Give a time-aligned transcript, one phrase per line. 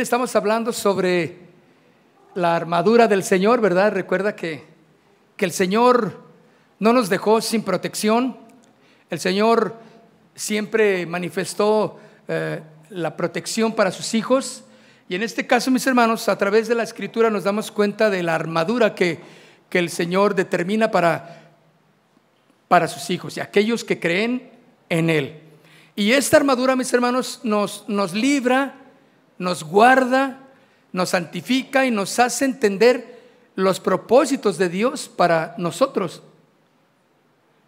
[0.00, 1.36] Estamos hablando sobre
[2.34, 3.92] la armadura del Señor, ¿verdad?
[3.92, 4.64] Recuerda que,
[5.36, 6.20] que el Señor
[6.80, 8.36] no nos dejó sin protección.
[9.08, 9.76] El Señor
[10.34, 14.64] siempre manifestó eh, la protección para sus hijos.
[15.08, 18.22] Y en este caso, mis hermanos, a través de la escritura nos damos cuenta de
[18.22, 19.20] la armadura que,
[19.70, 21.52] que el Señor determina para,
[22.68, 24.50] para sus hijos y aquellos que creen
[24.88, 25.40] en Él.
[25.94, 28.74] Y esta armadura, mis hermanos, nos, nos libra,
[29.44, 30.40] nos guarda,
[30.92, 33.20] nos santifica y nos hace entender
[33.54, 36.22] los propósitos de Dios para nosotros.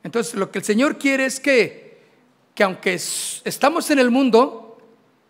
[0.03, 2.03] Entonces, lo que el Señor quiere es que,
[2.55, 4.79] que aunque estamos en el mundo,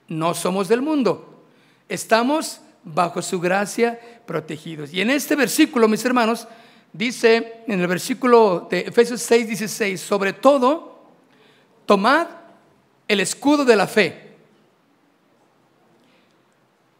[0.09, 1.45] no somos del mundo.
[1.89, 4.93] Estamos bajo su gracia protegidos.
[4.93, 6.47] Y en este versículo, mis hermanos,
[6.93, 11.03] dice, en el versículo de Efesios 6, 16, sobre todo,
[11.85, 12.29] tomad
[13.09, 14.26] el escudo de la fe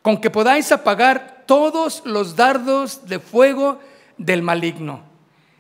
[0.07, 3.81] con que podáis apagar todos los dardos de fuego
[4.17, 5.03] del maligno.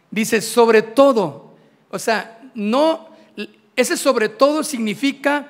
[0.08, 1.56] Dice, sobre todo,
[1.90, 3.08] o sea, no,
[3.74, 5.48] ese sobre todo significa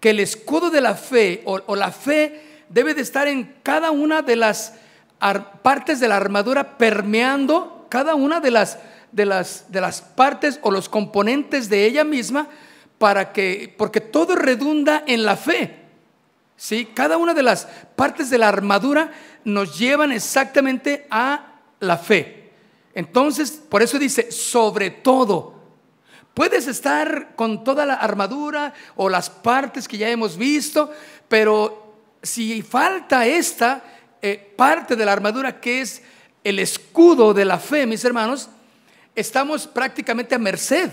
[0.00, 4.22] que el escudo de la fe o, la fe debe de estar en cada una
[4.22, 4.72] de las
[5.60, 8.78] partes de la armadura permeando cada una de las,
[9.12, 12.48] de las, de las partes o los componentes de ella misma
[12.96, 15.79] para que, porque todo redunda en la fe.
[16.60, 16.90] ¿Sí?
[16.92, 17.66] Cada una de las
[17.96, 19.10] partes de la armadura
[19.44, 22.50] nos llevan exactamente a la fe.
[22.94, 25.54] Entonces, por eso dice, sobre todo,
[26.34, 30.92] puedes estar con toda la armadura o las partes que ya hemos visto,
[31.28, 33.82] pero si falta esta
[34.20, 36.02] eh, parte de la armadura que es
[36.44, 38.50] el escudo de la fe, mis hermanos,
[39.14, 40.90] estamos prácticamente a merced,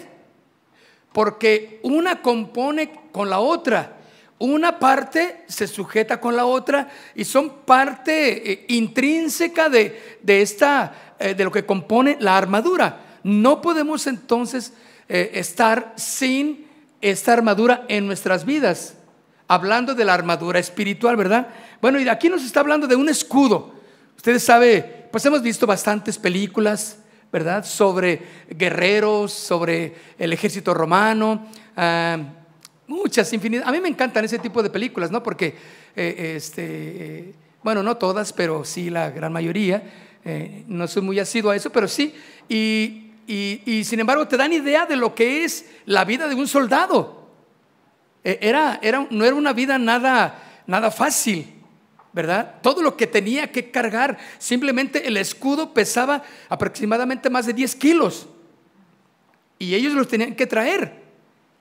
[1.12, 3.97] porque una compone con la otra.
[4.40, 11.34] Una parte se sujeta con la otra y son parte eh, intrínseca de, esta, eh,
[11.34, 13.02] de lo que compone la armadura.
[13.24, 14.74] No podemos entonces
[15.10, 16.68] eh, estar sin
[17.02, 18.94] esta armadura en nuestras vidas.
[19.48, 21.48] Hablando de la armadura espiritual, ¿verdad?
[21.82, 23.74] Bueno, y aquí nos está hablando de un escudo.
[24.18, 27.00] Ustedes saben, pues hemos visto bastantes películas,
[27.32, 27.66] ¿verdad?
[27.66, 31.48] Sobre guerreros, sobre el ejército romano.
[31.76, 32.20] Ah,
[32.88, 33.68] Muchas, infinitas.
[33.68, 35.22] A mí me encantan ese tipo de películas, ¿no?
[35.22, 35.54] Porque,
[35.94, 39.84] eh, este, bueno, no todas, pero sí la gran mayoría.
[40.24, 42.16] Eh, no soy muy asiduo a eso, pero sí.
[42.48, 46.48] Y, y, sin embargo te dan idea de lo que es la vida de un
[46.48, 47.28] soldado.
[48.24, 51.46] E, era, era, no era una vida nada, nada fácil,
[52.14, 52.56] ¿verdad?
[52.62, 58.28] Todo lo que tenía que cargar, simplemente el escudo pesaba aproximadamente más de 10 kilos.
[59.60, 61.07] Y ellos los tenían que traer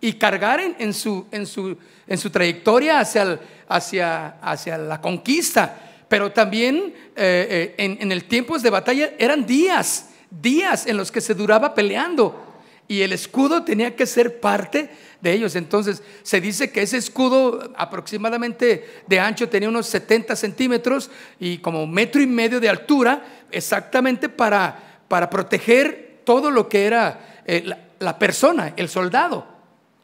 [0.01, 1.77] y cargar en, su, en, su,
[2.07, 6.05] en su, trayectoria hacia, hacia, hacia, la conquista.
[6.09, 11.21] Pero también eh, eh, en, el tiempos de batalla eran días, días en los que
[11.21, 12.43] se duraba peleando.
[12.89, 14.91] Y el escudo tenía que ser parte
[15.21, 15.57] de ellos.
[15.57, 21.87] Entonces se dice que ese escudo aproximadamente de ancho tenía unos 70 centímetros y como
[21.87, 27.69] metro y medio de altura, exactamente para, para proteger todo lo que era eh,
[27.99, 29.56] la persona, el soldado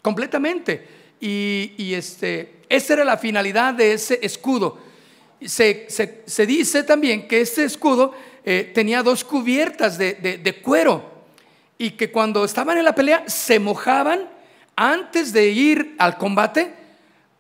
[0.02, 0.86] completamente.
[1.20, 4.78] Y, este, esa era la finalidad de ese escudo.
[5.40, 5.87] Se,
[6.46, 8.12] dice también que este escudo
[8.44, 11.10] eh, tenía dos cubiertas de, cuero
[11.78, 14.28] y que cuando estaban en la pelea se mojaban
[14.76, 16.75] antes de ir al combate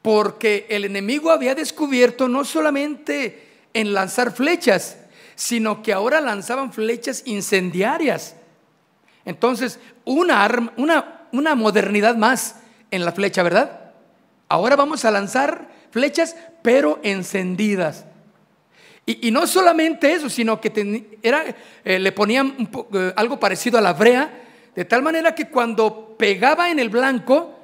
[0.00, 4.96] porque el enemigo había descubierto no solamente en lanzar flechas,
[5.34, 8.36] sino que ahora lanzaban flechas incendiarias.
[9.24, 12.56] Entonces, una, arma, una, una modernidad más
[12.90, 13.92] en la flecha, ¿verdad?
[14.48, 18.04] Ahora vamos a lanzar flechas, pero encendidas.
[19.04, 21.44] Y, no solamente eso, sino que era,
[21.84, 24.42] eh, le ponían eh, algo parecido a la brea,
[24.76, 27.58] de tal manera que cuando pegaba en el blanco,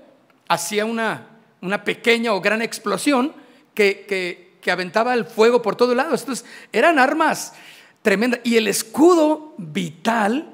[0.49, 1.29] hacía una,
[1.61, 3.32] una pequeña o gran explosión
[3.75, 6.21] que, que, aventaba el fuego por todos lados.
[6.21, 7.55] Entonces, eran armas
[8.03, 8.41] tremendas.
[8.44, 10.53] Y el escudo vital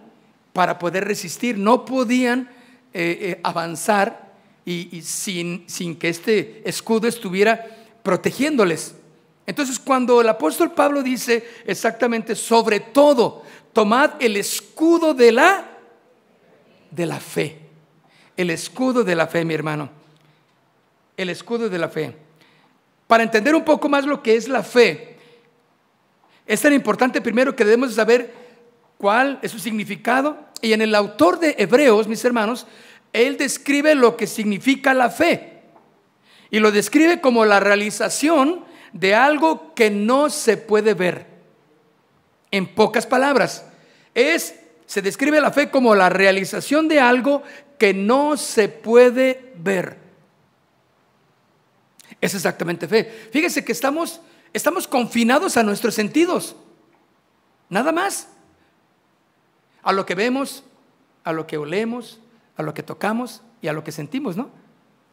[0.52, 2.48] para poder resistir, no podían
[2.96, 4.32] eh, eh, avanzar
[4.64, 7.66] y, sin, sin que este escudo estuviera
[8.04, 8.94] protegiéndoles.
[9.46, 13.42] Entonces cuando el apóstol Pablo dice exactamente, sobre todo,
[13.72, 15.66] tomad el escudo de la,
[16.92, 17.58] de la fe.
[18.36, 19.90] El escudo de la fe, mi hermano.
[21.16, 22.16] El escudo de la fe.
[23.08, 25.18] Para entender un poco más lo que es la fe,
[26.46, 28.43] es tan importante primero que debemos saber
[28.98, 30.38] cuál es su significado.
[30.60, 32.66] Y en el autor de Hebreos, mis hermanos,
[33.12, 35.62] él describe lo que significa la fe.
[36.50, 41.26] Y lo describe como la realización de algo que no se puede ver.
[42.50, 43.64] En pocas palabras,
[44.14, 44.54] es
[44.86, 47.42] se describe la fe como la realización de algo
[47.78, 49.98] que no se puede ver.
[52.20, 53.28] Es exactamente fe.
[53.32, 54.20] Fíjese que estamos
[54.54, 56.56] estamos confinados a nuestros sentidos.
[57.68, 58.28] Nada más.
[59.84, 60.64] A lo que vemos,
[61.22, 62.20] a lo que olemos,
[62.56, 64.50] a lo que tocamos y a lo que sentimos, ¿no?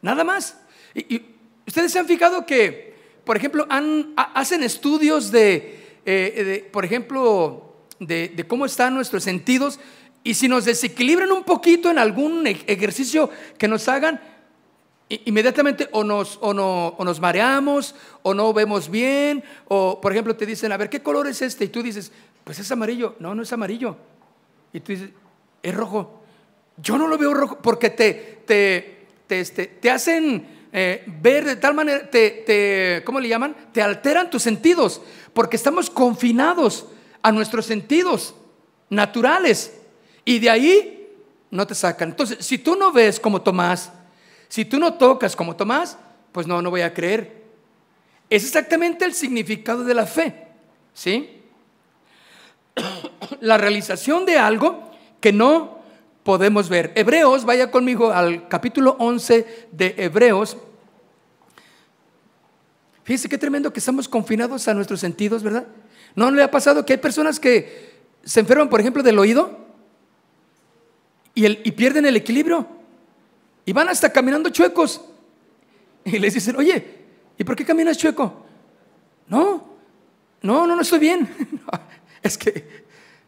[0.00, 0.58] Nada más.
[0.94, 1.22] Y,
[1.66, 3.66] ustedes se han fijado que, por ejemplo,
[4.16, 9.78] hacen estudios de, eh, por ejemplo, de, cómo están nuestros sentidos
[10.24, 14.20] y si nos desequilibran un poquito en algún ejercicio que nos hagan,
[15.08, 20.36] inmediatamente o nos, o, no, o nos mareamos o no vemos bien, o por ejemplo
[20.36, 21.66] te dicen, a ver, ¿qué color es este?
[21.66, 22.12] Y tú dices,
[22.44, 23.16] pues es amarillo.
[23.18, 23.96] No, no es amarillo.
[24.72, 25.10] Y tú dices,
[25.62, 26.22] es rojo.
[26.76, 31.56] Yo no lo veo rojo porque te, te, te, este, te hacen eh, ver de
[31.56, 33.54] tal manera, te, te, ¿cómo le llaman?
[33.72, 35.02] Te alteran tus sentidos
[35.34, 36.86] porque estamos confinados
[37.22, 38.34] a nuestros sentidos
[38.88, 39.74] naturales
[40.24, 41.10] y de ahí
[41.50, 42.10] no te sacan.
[42.10, 43.92] Entonces, si tú no ves como Tomás,
[44.48, 45.98] si tú no tocas como Tomás,
[46.32, 47.42] pues no, no voy a creer.
[48.30, 50.46] Es exactamente el significado de la fe,
[50.94, 51.41] ¿sí?
[53.40, 54.90] La realización de algo
[55.20, 55.82] que no
[56.22, 56.92] podemos ver.
[56.94, 60.56] Hebreos, vaya conmigo al capítulo 11 de Hebreos.
[63.04, 65.66] Fíjese qué tremendo que estamos confinados a nuestros sentidos, ¿verdad?
[66.14, 69.58] ¿No le ha pasado que hay personas que se enferman, por ejemplo, del oído
[71.34, 72.66] y, y pierden el equilibrio?
[73.64, 75.00] Y van hasta caminando chuecos.
[76.04, 76.84] Y les dicen, oye,
[77.38, 78.44] ¿y por qué caminas chueco?
[79.28, 79.72] No,
[80.42, 81.28] no, no, no estoy bien.
[82.22, 82.81] es que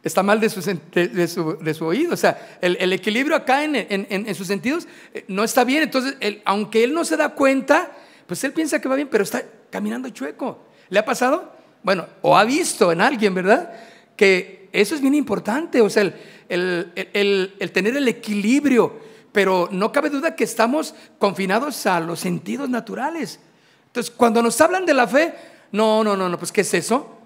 [0.05, 2.13] está mal de su, de, su, oído.
[2.15, 5.83] O sea, el, equilibrio acá en, en, sus sentidos eh, no está bien.
[5.83, 7.91] Entonces, aunque él no se da cuenta,
[8.27, 10.59] pues él piensa que va bien, pero está caminando chueco.
[10.91, 11.53] ¿Le ha pasado?
[11.83, 13.73] Bueno, o ha visto en alguien, ¿verdad?
[14.17, 15.81] Que eso es bien importante.
[15.81, 16.03] O sea,
[16.49, 19.05] el, el tener el equilibrio
[19.35, 23.41] pero no cabe duda que estamos confinados a los sentidos naturales.
[23.89, 25.35] Entonces, cuando nos hablan de la fe,
[25.73, 27.19] no, no, no, no, pues ¿qué es eso?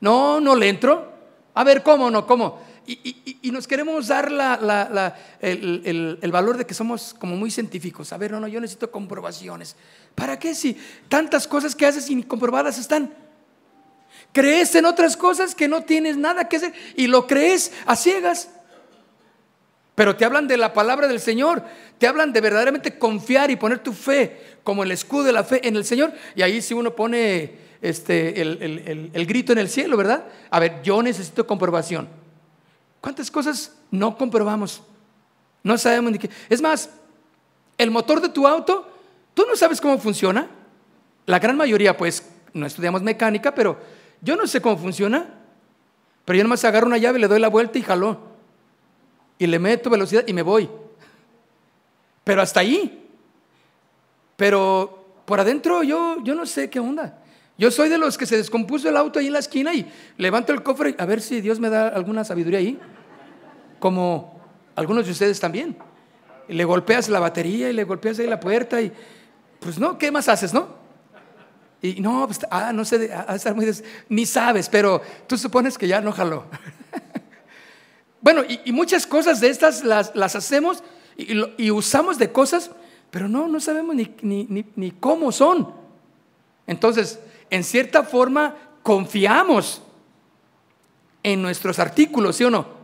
[0.00, 1.10] No, no le entro.
[1.54, 2.26] A ver, ¿cómo no?
[2.26, 2.60] ¿Cómo?
[2.86, 8.12] Y, nos queremos dar la, el, el, valor de que somos como muy científicos.
[8.12, 9.76] A ver, no, no, yo necesito comprobaciones.
[10.14, 10.76] ¿Para qué si
[11.08, 13.12] tantas cosas que haces y comprobadas están?
[14.32, 18.50] Crees en otras cosas que no tienes nada que hacer y lo crees a ciegas.
[19.94, 21.62] Pero te hablan de la palabra del Señor,
[21.98, 25.66] te hablan de verdaderamente confiar y poner tu fe como el escudo de la fe
[25.66, 26.12] en el Señor.
[26.34, 30.26] Y ahí si uno pone este, el, grito en el cielo, ¿verdad?
[30.50, 32.08] A ver, yo necesito comprobación.
[33.00, 34.82] ¿Cuántas cosas no comprobamos?
[35.62, 36.30] No sabemos ni qué.
[36.48, 36.90] Es más,
[37.78, 38.88] el motor de tu auto,
[39.34, 40.48] tú no sabes cómo funciona.
[41.26, 43.78] La gran mayoría, pues, no estudiamos mecánica, pero
[44.20, 45.34] yo no sé cómo funciona.
[46.24, 48.30] Pero yo nomás agarro una llave, le doy la vuelta y jaló
[49.40, 50.68] y le meto velocidad y me voy.
[52.22, 53.08] Pero hasta ahí.
[54.36, 57.19] Pero por adentro yo, yo no sé qué onda.
[57.60, 59.86] Yo soy de los que se descompuso el auto ahí en la esquina y
[60.16, 62.78] levanto el cofre a ver si Dios me da alguna sabiduría ahí.
[63.78, 64.40] Como
[64.74, 65.76] algunos de ustedes también.
[66.48, 68.90] Le golpeas la batería y le golpeas ahí la puerta y
[69.60, 70.68] pues no, ¿qué más haces, no?
[71.82, 73.70] Y no, pues, ah, no sé, ah, estar muy
[74.08, 76.46] ni sabes, pero tú supones que ya no jaló.
[78.22, 80.82] Bueno, y, muchas cosas de estas las, hacemos
[81.16, 82.70] y, usamos de cosas,
[83.10, 85.72] pero no, no sabemos ni, cómo son.
[86.66, 87.18] Entonces,
[87.50, 89.82] en cierta forma, confiamos
[91.22, 92.80] en nuestros artículos, ¿sí o no?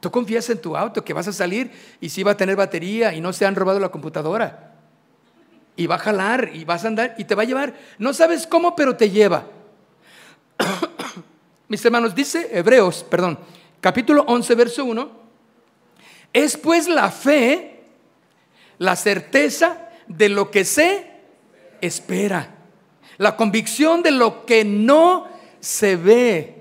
[0.00, 1.70] Tú confías en tu auto que vas a salir
[2.00, 4.74] y si va a tener batería y no se han robado la computadora.
[5.76, 7.74] Y va a jalar y vas a andar y te va a llevar.
[7.98, 9.46] No sabes cómo, pero te lleva.
[11.68, 13.38] Mis hermanos, dice Hebreos, perdón,
[13.80, 15.10] capítulo 11, verso 1,
[16.32, 17.84] es pues la fe,
[18.78, 21.10] la certeza de lo que se
[21.80, 22.56] espera,
[23.18, 25.28] la convicción de lo que no
[25.60, 26.54] se ve,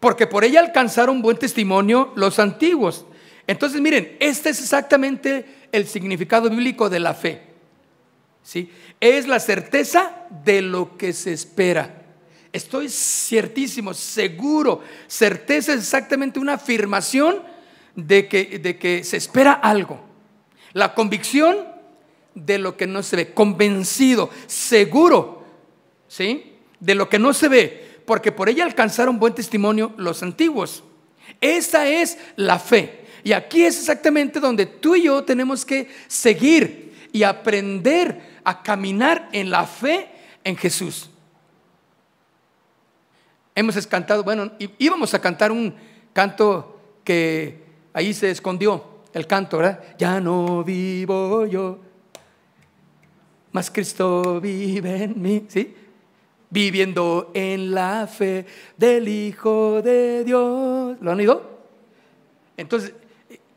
[0.00, 3.06] porque por ella alcanzaron buen testimonio los antiguos.
[3.46, 7.42] Entonces, miren, este es exactamente el significado bíblico de la fe.
[8.42, 8.70] ¿sí?
[9.00, 12.02] Es la certeza de lo que se espera.
[12.52, 17.42] Estoy ciertísimo, seguro, certeza es exactamente una afirmación
[17.94, 20.00] de que, de que se espera algo.
[20.72, 21.75] La convicción
[22.36, 25.42] de lo que no se ve, convencido, seguro,
[26.06, 26.52] ¿sí?
[26.78, 30.84] De lo que no se ve, porque por ella alcanzaron buen testimonio los antiguos.
[31.40, 33.06] Esa es la fe.
[33.24, 39.28] Y aquí es exactamente donde tú y yo tenemos que seguir y aprender a caminar
[39.32, 40.08] en la fe
[40.44, 41.10] en Jesús.
[43.54, 45.74] Hemos cantado, bueno, íbamos a cantar un
[46.12, 47.64] canto que
[47.94, 49.82] ahí se escondió el canto, ¿verdad?
[49.98, 51.78] Ya no vivo yo,
[53.56, 55.74] mas Cristo vive en mí, ¿sí?
[56.50, 58.44] Viviendo en la fe
[58.76, 60.98] del Hijo de Dios.
[61.00, 61.58] ¿Lo han oído?
[62.58, 62.92] Entonces,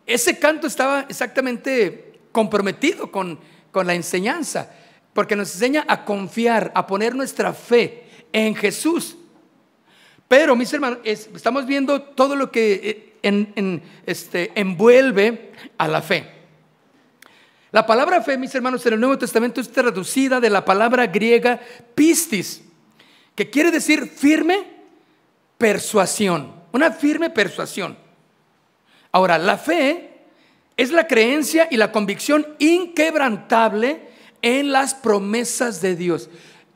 [0.05, 3.39] ese canto estaba exactamente comprometido con,
[3.71, 4.71] con la enseñanza,
[5.11, 9.17] porque nos enseña a confiar, a poner nuestra fe en Jesús.
[10.29, 16.38] Pero, mis hermanos, estamos viendo todo lo que eh, este, envuelve a la fe.
[17.71, 21.59] La palabra fe, mis hermanos, en el Nuevo Testamento es traducida de la palabra griega
[21.95, 22.63] pistis,
[23.35, 24.65] que quiere decir firme
[25.57, 27.97] persuasión, una firme persuasión.
[29.11, 30.09] Ahora, la fe
[30.77, 34.09] es la creencia y la convicción inquebrantable
[34.41, 36.29] en las promesas de Dios.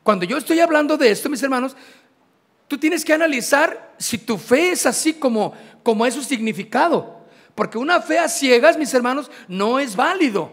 [0.04, 1.76] Cuando yo estoy hablando de esto, mis hermanos,
[2.74, 7.22] Tú tienes que analizar si tu fe es así como, como es su significado.
[7.54, 10.52] Porque una fe a ciegas, mis hermanos, no es válido.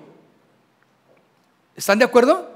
[1.81, 2.47] ¿Están de acuerdo?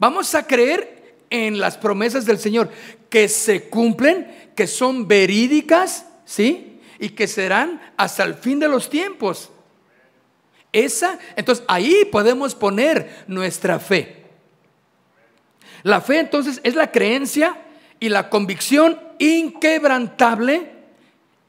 [0.00, 2.68] Vamos a creer en las promesas del Señor
[3.08, 6.80] que se cumplen, que son verídicas, ¿sí?
[6.98, 9.48] Y que serán hasta el fin de los tiempos.
[10.72, 14.24] Esa, entonces ahí podemos poner nuestra fe.
[15.84, 17.56] La fe entonces es la creencia
[18.00, 20.72] y la convicción inquebrantable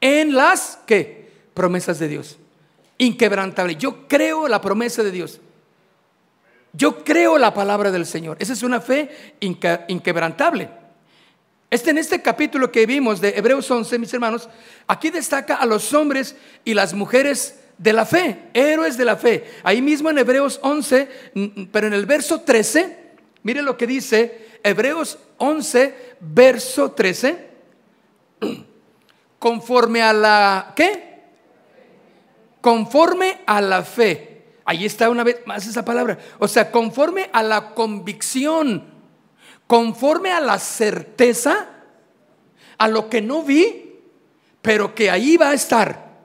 [0.00, 1.28] en las ¿qué?
[1.54, 2.38] promesas de Dios.
[2.98, 3.74] Inquebrantable.
[3.74, 5.40] Yo creo la promesa de Dios.
[6.76, 8.36] Yo creo la palabra del Señor.
[8.38, 10.68] Esa es una fe inquebrantable.
[11.70, 14.48] Este, en este capítulo que vimos de Hebreos 11, mis hermanos,
[14.86, 19.44] aquí destaca a los hombres y las mujeres de la fe, héroes de la fe.
[19.62, 21.08] Ahí mismo en Hebreos 11,
[21.72, 22.96] pero en el verso 13,
[23.42, 27.46] mire lo que dice Hebreos 11, verso 13,
[29.38, 31.22] conforme a la, ¿qué?
[32.60, 34.35] Conforme a la fe.
[34.66, 36.18] Ahí está una vez más esa palabra.
[36.40, 38.82] O sea, conforme a la convicción,
[39.68, 41.68] conforme a la certeza,
[42.76, 44.00] a lo que no vi,
[44.60, 46.18] pero que ahí va a estar,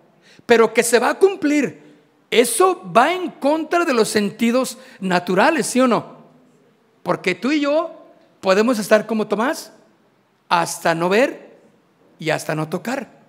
[0.47, 1.83] pero que se va a cumplir.
[2.31, 6.21] Eso va en contra de los sentidos naturales, ¿sí o no?
[7.03, 8.05] Porque tú y yo
[8.39, 9.71] podemos estar como Tomás,
[10.49, 11.59] hasta no ver
[12.17, 13.21] y hasta no tocar.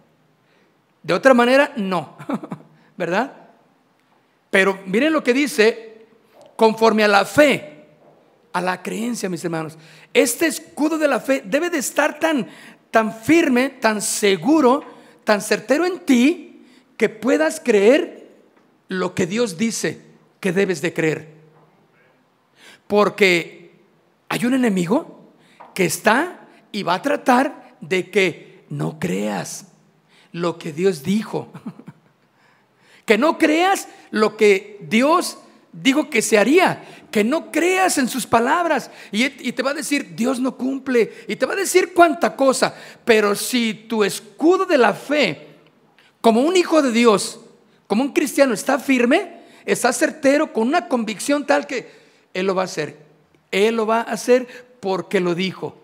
[1.02, 2.16] De otra manera, no,
[2.96, 3.41] ¿verdad?
[4.52, 6.04] Pero miren lo que dice,
[6.56, 7.86] conforme a la fe,
[8.52, 9.78] a la creencia, mis hermanos.
[10.12, 12.46] Este escudo de la fe debe de estar tan,
[12.90, 14.84] tan firme, tan seguro,
[15.24, 16.66] tan certero en ti,
[16.98, 18.28] que puedas creer
[18.88, 20.02] lo que Dios dice
[20.38, 21.28] que debes de creer.
[22.86, 23.80] Porque
[24.28, 25.32] hay un enemigo
[25.74, 29.68] que está y va a tratar de que no creas
[30.30, 31.50] lo que Dios dijo.
[33.04, 35.38] Que no creas lo que Dios
[35.72, 36.84] dijo que se haría.
[37.10, 38.90] Que no creas en sus palabras.
[39.10, 41.12] Y, te va a decir, Dios no cumple.
[41.28, 42.74] Y te va a decir cuánta cosa.
[43.04, 45.48] Pero si tu escudo de la fe,
[46.20, 47.40] como un hijo de Dios,
[47.86, 51.90] como un cristiano, está firme, está certero, con una convicción tal que
[52.32, 52.96] Él lo va a hacer.
[53.50, 54.46] Él lo va a hacer
[54.80, 55.76] porque lo dijo.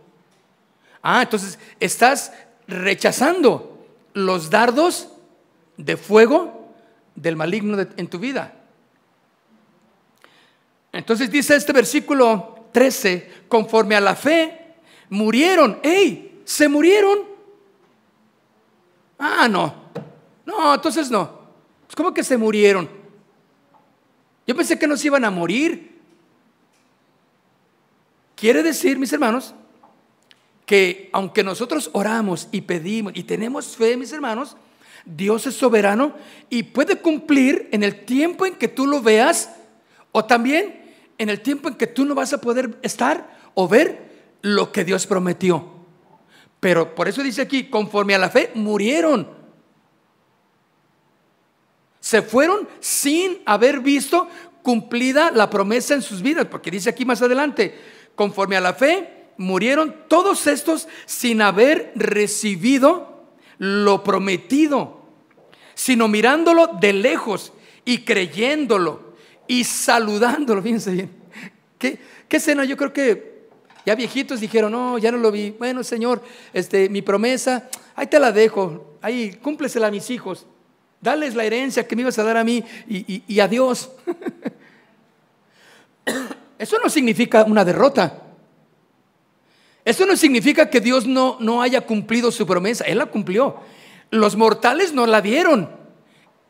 [1.03, 2.33] Ah, entonces estás
[2.67, 5.09] rechazando los dardos
[5.77, 6.58] de fuego
[7.21, 8.55] del maligno en tu vida.
[10.93, 14.75] Entonces dice este versículo 13, conforme a la fe,
[15.11, 15.79] murieron.
[15.83, 16.43] ¡Ey!
[16.45, 17.19] ¿Se murieron?
[19.19, 19.75] Ah, no.
[20.47, 21.39] No, entonces no.
[21.95, 22.89] ¿Cómo que se murieron?
[24.47, 25.99] Yo pensé que no se iban a morir.
[28.35, 29.55] Quiere decir, mis hermanos,
[30.65, 34.57] que aunque nosotros oramos y pedimos y tenemos fe, mis hermanos,
[35.17, 36.15] Dios es soberano
[36.51, 39.51] y puede cumplir en el tiempo en que tú lo veas
[40.13, 44.09] o también en el tiempo en que tú no vas a poder estar o ver
[44.43, 45.67] lo que Dios prometió.
[46.61, 49.29] Pero por eso dice aquí, conforme a la fe, murieron.
[52.01, 54.29] Se fueron sin haber visto
[54.63, 57.79] cumplida la promesa en sus vidas, porque dice aquí más adelante,
[58.15, 63.25] conforme a la fe, murieron todos estos sin haber recibido
[63.59, 64.98] lo prometido,
[65.79, 67.53] sino mirándolo de lejos
[67.85, 69.15] y creyéndolo
[69.47, 70.61] y saludándolo.
[70.63, 71.11] Fíjense bien.
[71.79, 72.65] ¿Qué, qué escena?
[72.65, 73.47] Yo creo que
[73.87, 75.53] ya viejitos dijeron, no, ya no lo vi.
[75.53, 76.21] Bueno, Señor,
[76.53, 80.47] este, mi promesa, ahí te la dejo, ahí cúmplesela a mis hijos.
[81.01, 83.93] Dales la herencia que me ibas a dar a mí y, y, y adiós.
[86.59, 88.25] Eso no significa una derrota.
[89.85, 93.61] Esto no significa que Dios no, no haya cumplido su promesa, Él la cumplió.
[94.11, 95.71] Los mortales no la dieron.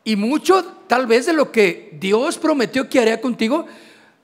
[0.03, 3.65] Y mucho tal vez de lo que Dios prometió que haría contigo,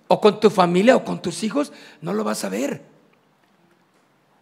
[0.08, 2.84] o con tu familia, o con tus hijos, no lo vas a ver.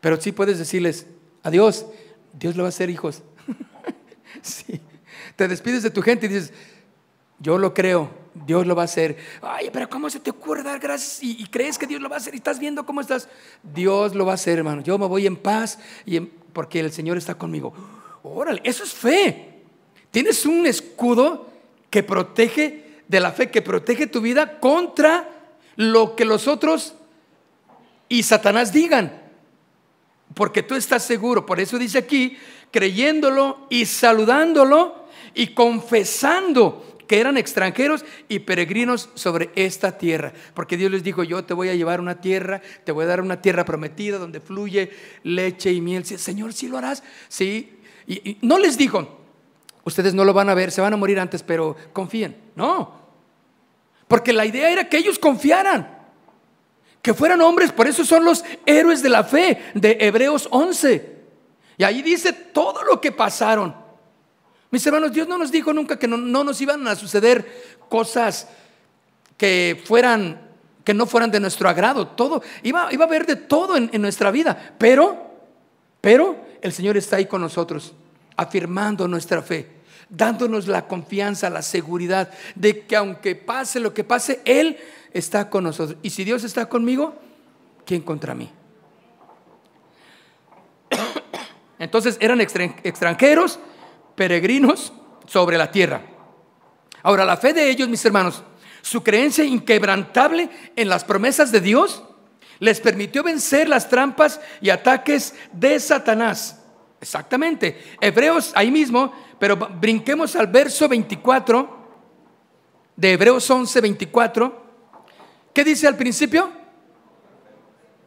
[0.01, 1.07] Pero sí puedes decirles,
[1.43, 1.85] adiós,
[2.33, 3.23] Dios lo va a hacer, hijos.
[4.41, 4.81] sí.
[5.35, 6.53] Te despides de tu gente y dices,
[7.39, 8.09] yo lo creo,
[8.45, 9.17] Dios lo va a hacer.
[9.41, 12.19] Ay, pero ¿cómo se te ocurre dar gracias y, crees que Dios lo va a
[12.19, 13.29] hacer y estás viendo cómo estás?
[13.61, 14.81] Dios lo va a hacer, hermano.
[14.81, 17.73] Yo me voy en paz y porque el Señor está conmigo.
[18.23, 19.49] Órale, eso es fe.
[20.11, 21.49] Tienes un escudo
[21.89, 25.29] que protege de la fe, que protege tu vida contra
[25.75, 26.95] lo que los otros
[28.09, 29.21] y Satanás digan.
[30.33, 31.45] Porque tú estás seguro.
[31.45, 32.37] Por eso dice aquí,
[32.71, 40.33] creyéndolo y saludándolo y confesando que eran extranjeros y peregrinos sobre esta tierra.
[40.53, 43.21] Porque Dios les dijo, yo te voy a llevar una tierra, te voy a dar
[43.21, 44.91] una tierra prometida donde fluye
[45.23, 46.05] leche y miel.
[46.05, 47.03] Señor, ¿sí lo harás?
[47.27, 47.79] Sí.
[48.07, 49.07] Y, no les dijo,
[49.83, 52.35] ustedes no lo van a ver, se van a morir antes, pero confíen.
[52.55, 52.93] No.
[54.07, 56.01] Porque la idea era que ellos confiaran.
[57.01, 61.13] Que fueran hombres, por eso son los héroes de la fe de Hebreos 11.
[61.77, 63.75] Y ahí dice todo lo que pasaron.
[64.71, 68.47] Mis hermanos, Dios no nos dijo nunca que no, nos iban a suceder cosas
[69.37, 70.49] que fueran,
[70.83, 72.07] que no fueran de nuestro agrado.
[72.07, 74.73] Todo, iba, iba a haber de todo en, en nuestra vida.
[74.77, 75.31] Pero,
[75.99, 77.93] pero el Señor está ahí con nosotros,
[78.35, 79.69] afirmando nuestra fe,
[80.09, 84.77] dándonos la confianza, la seguridad de que aunque pase lo que pase, Él
[85.11, 85.97] está con nosotros.
[86.01, 87.15] Y si Dios está conmigo,
[87.85, 88.49] ¿quién contra mí?
[91.79, 93.59] Entonces eran extranjeros
[94.15, 94.93] peregrinos
[95.25, 96.01] sobre la tierra.
[97.01, 98.43] Ahora, la fe de ellos, mis hermanos,
[98.81, 102.03] su creencia inquebrantable en las promesas de Dios,
[102.59, 106.62] les permitió vencer las trampas y ataques de Satanás.
[107.03, 107.83] Exactamente.
[107.99, 111.83] Hebreos ahí mismo, pero brinquemos al verso 24
[112.95, 114.63] de Hebreos 11, 24.
[115.53, 116.49] ¿Qué dice al principio?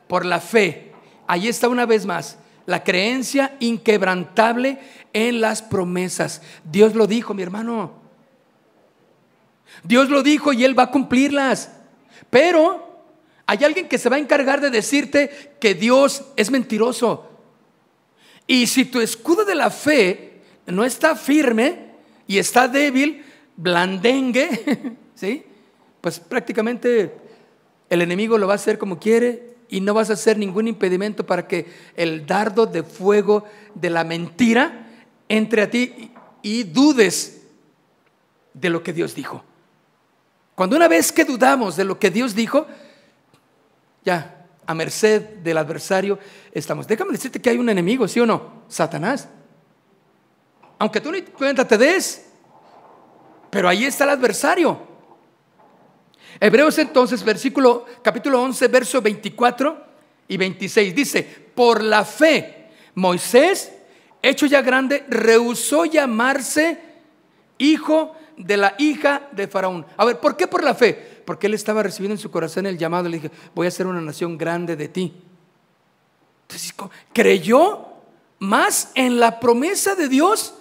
[0.08, 0.94] Por la fe.
[1.26, 4.78] Ahí está una vez más la creencia inquebrantable
[5.12, 6.40] en las promesas.
[6.64, 7.92] Dios lo dijo, mi hermano.
[9.84, 11.70] Dios lo dijo y Él va a cumplirlas.
[12.30, 13.04] Pero
[13.44, 17.35] hay alguien que se va a encargar de decirte que Dios es mentiroso.
[18.46, 21.90] Y si tu escudo de la fe no está firme
[22.26, 23.24] y está débil,
[23.56, 25.44] blandengue, ¿sí?
[26.00, 27.12] Pues prácticamente
[27.90, 31.26] el enemigo lo va a hacer como quiere y no vas a hacer ningún impedimento
[31.26, 34.88] para que el dardo de fuego de la mentira
[35.28, 36.10] entre a ti
[36.42, 37.42] y dudes
[38.54, 39.42] de lo que Dios dijo.
[40.54, 42.66] Cuando una vez que dudamos de lo que Dios dijo,
[44.04, 44.35] ya,
[44.66, 46.18] a merced del adversario
[46.52, 46.86] estamos.
[46.86, 48.64] Déjame decirte que hay un enemigo, ¿sí o no?
[48.68, 49.28] Satanás.
[50.78, 52.26] Aunque tú ni cuenta te des,
[53.50, 54.78] pero ahí está el adversario.
[56.38, 59.84] Hebreos entonces, versículo, capítulo 11, verso 24
[60.28, 61.22] y 26, dice,
[61.54, 63.72] por la fe, Moisés,
[64.20, 66.78] hecho ya grande, rehusó llamarse
[67.58, 69.86] hijo de la hija de Faraón.
[69.96, 71.15] A ver, ¿por qué por la fe?
[71.26, 74.00] Porque él estaba recibiendo en su corazón el llamado, le dije, voy a ser una
[74.00, 75.12] nación grande de ti.
[76.42, 76.74] Entonces,
[77.12, 77.88] creyó
[78.38, 80.54] más en la promesa de Dios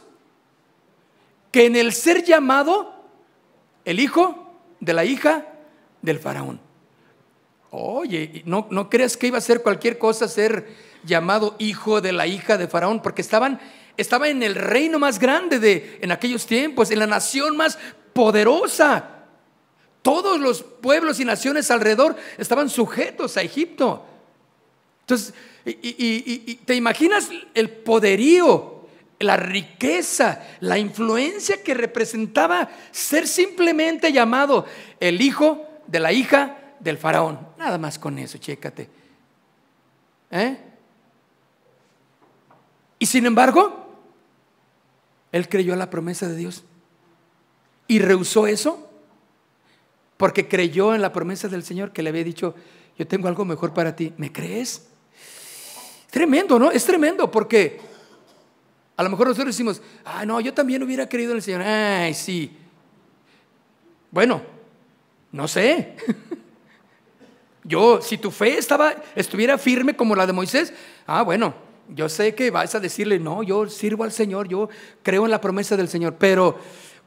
[1.52, 2.94] que en el ser llamado
[3.86, 5.46] el hijo de la hija
[6.02, 6.60] del faraón.
[7.70, 10.68] Oye, ¿no, ¿no crees que iba a ser cualquier cosa ser
[11.04, 13.02] llamado hijo de la hija de faraón?
[13.02, 13.60] Porque estaban,
[13.98, 17.78] estaba en el reino más grande de en aquellos tiempos, en la nación más
[18.14, 19.15] poderosa.
[20.06, 24.06] Todos los pueblos y naciones alrededor estaban sujetos a Egipto.
[25.02, 25.34] Entonces,
[25.66, 28.86] y, te imaginas el poderío,
[29.18, 34.68] la riqueza, la influencia que representaba ser simplemente llamado
[35.00, 37.40] el hijo de la hija del faraón.
[37.58, 38.88] Nada más con eso, chécate.
[40.30, 40.56] ¿Eh?
[43.00, 43.90] Y sin embargo,
[45.32, 46.64] él creyó a la promesa de Dios
[47.88, 48.92] y rehusó eso
[50.18, 52.56] porque creyó en la promesa del Señor que le había dicho,
[52.98, 54.14] yo tengo algo mejor para ti.
[54.18, 54.88] ¿Me crees?
[56.10, 56.72] Tremendo, ¿no?
[56.72, 57.80] Es tremendo porque
[58.96, 61.62] a lo mejor nosotros decimos, ah, no, yo también hubiera creído en el Señor.
[61.62, 62.56] Ay, sí.
[64.12, 64.42] Bueno,
[65.32, 65.96] no sé.
[67.68, 70.72] Yo, si tu fe estaba, estuviera firme como la de Moisés,
[71.08, 71.56] ah, bueno,
[71.90, 74.70] yo sé que vas a decirle, no, yo sirvo al Señor, yo
[75.02, 76.60] creo en la promesa del Señor, pero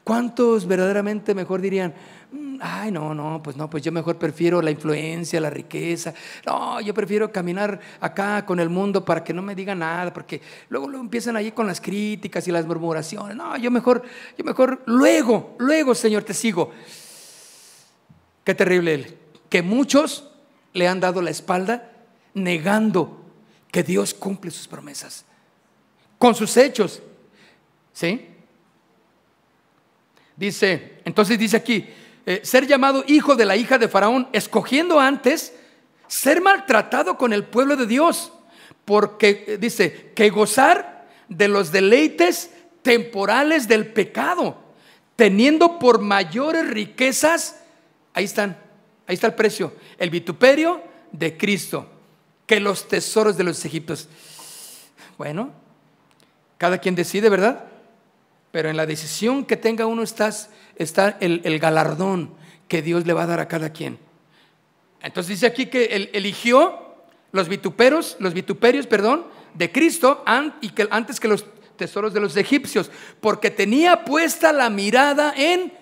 [0.09, 1.93] ¿Cuántos verdaderamente mejor dirían,
[2.31, 6.15] mm, ay, no, no, pues no, pues yo mejor prefiero la influencia, la riqueza.
[6.47, 10.41] No, yo prefiero caminar acá con el mundo para que no me diga nada, porque
[10.69, 13.37] luego, luego empiezan ahí con las críticas y las murmuraciones.
[13.37, 14.01] No, yo mejor,
[14.35, 16.71] yo mejor, luego, luego, Señor, te sigo.
[18.43, 19.15] Qué terrible
[19.47, 20.27] que muchos
[20.73, 21.91] le han dado la espalda
[22.33, 23.25] negando
[23.71, 25.23] que Dios cumple sus promesas
[26.17, 26.99] con sus hechos.
[27.93, 28.28] ¿Sí?
[30.39, 31.85] Dice, entonces dice aquí,
[32.25, 35.53] eh, ser llamado hijo de la hija de Faraón, escogiendo antes
[36.07, 38.31] ser maltratado con el pueblo de Dios,
[38.85, 42.51] porque eh, dice, que gozar de los deleites
[42.83, 44.57] temporales del pecado,
[45.17, 47.59] teniendo por mayores riquezas,
[48.13, 48.57] ahí están,
[49.07, 51.85] ahí está el precio, el vituperio de Cristo,
[52.47, 54.07] que los tesoros de los egipcios.
[55.17, 55.51] Bueno,
[56.57, 57.68] cada quien decide, ¿verdad?
[58.51, 60.37] Pero en la decisión que tenga uno está,
[61.19, 62.33] el, el, galardón
[62.67, 63.99] que Dios le va a dar a cada quien.
[65.01, 66.95] Entonces dice aquí que él eligió
[67.31, 70.23] los vituperos, los vituperios, perdón, de Cristo
[70.61, 71.45] y que antes que los
[71.77, 75.73] tesoros de los egipcios, porque tenía puesta la mirada en,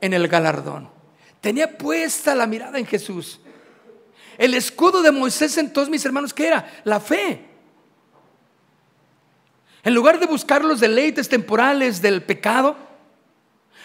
[0.00, 0.90] en el galardón.
[1.40, 3.40] Tenía puesta la mirada en Jesús.
[4.38, 6.80] El escudo de Moisés entonces, mis hermanos, ¿qué era?
[6.84, 7.55] La fe.
[9.86, 12.76] En lugar de buscar los deleites temporales del pecado,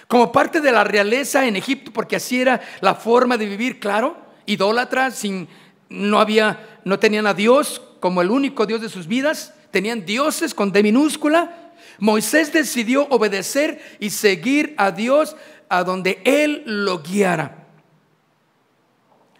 [0.07, 4.17] como parte de la realeza en Egipto, porque así era la forma de vivir, claro,
[4.47, 5.47] idólatra, sin,
[5.89, 10.55] no había, no tenían a Dios como el único Dios de sus vidas, tenían dioses
[10.55, 11.71] con D minúscula.
[11.99, 15.35] Moisés decidió obedecer y seguir a Dios
[15.69, 17.67] a donde Él lo guiara.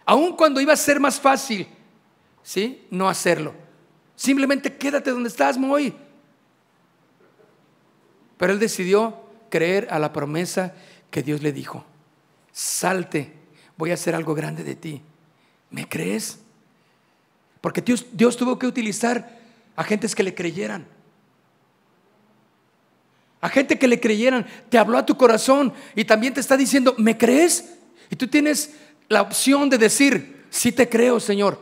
[0.06, 1.68] Aun cuando iba a ser más fácil,
[2.44, 2.86] ¿sí?
[2.92, 3.56] No hacerlo.
[4.16, 5.96] Simplemente quédate donde estás, Moy.
[8.42, 10.74] Pero él decidió creer a la promesa
[11.12, 11.86] que Dios le dijo.
[12.52, 13.32] Salte,
[13.78, 15.00] voy a hacer algo grande de ti.
[15.70, 16.40] ¿Me crees?
[17.62, 19.38] Porque Dios, Dios tuvo que utilizar
[19.76, 20.88] a gentes que le creyeran.
[23.42, 26.96] A gente que le creyeran, te habló a tu corazón y también te está diciendo,
[26.98, 27.76] ¿me crees?
[28.10, 28.74] Y tú tienes
[29.08, 31.60] la opción de decir, sí te creo, Señor.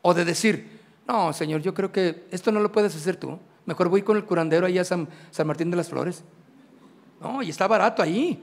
[0.00, 3.38] O de decir, no, Señor, yo creo que esto no lo puedes hacer tú.
[3.68, 5.06] Mejor voy con el curandero allá a San,
[5.44, 6.24] Martín de las Flores.
[7.20, 8.42] No, y está barato ahí.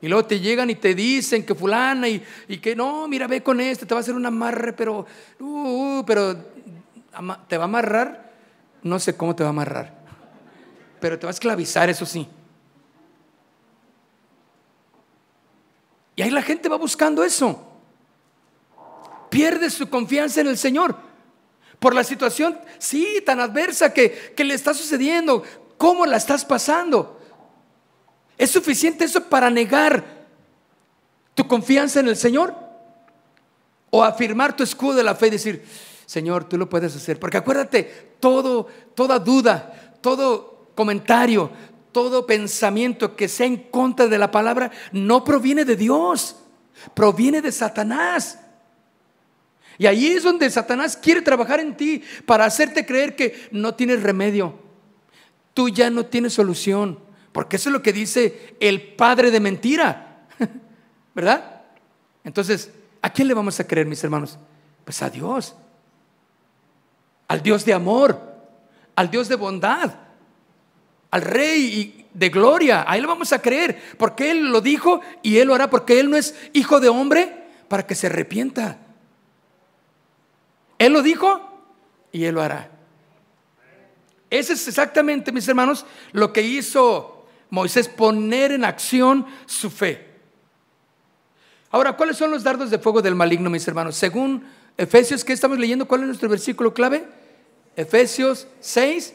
[0.00, 2.20] Y luego te llegan y te dicen que fulana y,
[2.62, 5.04] que no, mira, ve con este, te va a hacer un amarre, pero,
[5.40, 6.36] uh, pero
[7.48, 8.32] te va a amarrar,
[8.84, 9.92] no sé cómo te va a amarrar,
[11.00, 12.28] pero te va a esclavizar, eso sí.
[16.14, 17.60] Y ahí la gente va buscando eso.
[19.30, 20.94] Pierde su confianza en el Señor
[21.78, 25.42] por la situación, sí, tan adversa que, le está sucediendo.
[25.76, 27.20] ¿Cómo la estás pasando?
[28.38, 30.04] ¿Es suficiente eso para negar
[31.34, 32.54] tu confianza en el Señor?
[33.90, 35.64] O afirmar tu escudo de la fe y decir,
[36.06, 37.18] Señor, tú lo puedes hacer.
[37.18, 41.50] Porque acuérdate, todo, toda duda, todo comentario,
[41.92, 46.36] todo pensamiento que sea en contra de la palabra no proviene de Dios,
[46.94, 48.38] proviene de Satanás.
[49.78, 54.02] Y ahí es donde Satanás quiere trabajar en ti para hacerte creer que no tienes
[54.02, 54.58] remedio.
[55.54, 56.98] Tú ya no tienes solución.
[57.32, 60.26] Porque eso es lo que dice el padre de mentira.
[61.14, 61.64] ¿Verdad?
[62.24, 62.70] Entonces,
[63.02, 64.38] ¿a quién le vamos a creer, mis hermanos?
[64.84, 65.54] Pues a Dios.
[67.28, 68.18] Al Dios de amor.
[68.94, 69.94] Al Dios de bondad.
[71.10, 72.86] Al Rey de gloria.
[72.88, 73.82] A Él vamos a creer.
[73.98, 75.68] Porque Él lo dijo y Él lo hará.
[75.68, 78.78] Porque Él no es hijo de hombre para que se arrepienta.
[80.78, 81.40] Él lo dijo
[82.12, 82.70] y Él lo hará.
[84.30, 90.04] Ese es exactamente, mis hermanos, lo que hizo Moisés, poner en acción su fe.
[91.70, 93.96] Ahora, ¿cuáles son los dardos de fuego del maligno, mis hermanos?
[93.96, 94.44] Según
[94.76, 95.86] Efesios, ¿qué estamos leyendo?
[95.86, 97.04] ¿Cuál es nuestro versículo clave?
[97.76, 99.14] Efesios 6,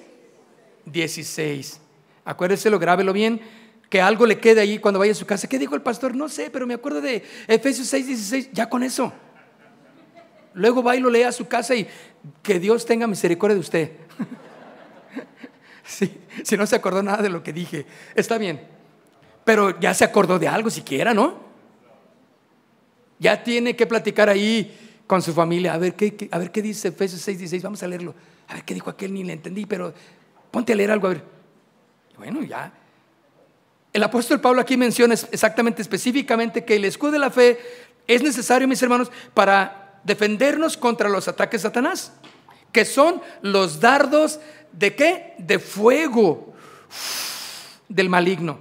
[0.85, 1.79] 16.
[2.23, 3.41] Acuérdeselo, grábelo bien,
[3.89, 5.49] que algo le quede ahí cuando vaya a su casa.
[5.49, 6.15] ¿Qué dijo el pastor?
[6.15, 8.49] No sé, pero me acuerdo de Efesios 6, 16.
[8.53, 9.11] Ya con eso.
[10.53, 11.87] Luego va y lo lee a su casa y
[12.43, 13.91] que Dios tenga misericordia de usted.
[16.43, 17.85] si no se acordó nada de lo que dije,
[18.15, 18.61] está bien.
[19.43, 21.39] Pero ya se acordó de algo siquiera, ¿no?
[23.19, 25.73] Ya tiene que platicar ahí con su familia.
[25.73, 27.63] A ver qué, a ver qué dice Efesios 6, 16.
[27.63, 28.15] Vamos a leerlo.
[28.47, 29.93] A ver qué dijo aquel, ni le entendí, pero
[30.49, 31.13] ponte a leer algo.
[32.17, 32.71] Bueno, ya.
[33.93, 37.59] El apóstol Pablo aquí menciona exactamente, específicamente, que el escudo de la fe
[38.07, 42.13] es necesario, mis hermanos, para defendernos contra los ataques de Satanás,
[42.71, 44.39] que son los dardos
[44.71, 45.33] de qué?
[45.37, 46.53] De fuego
[47.87, 48.59] del maligno.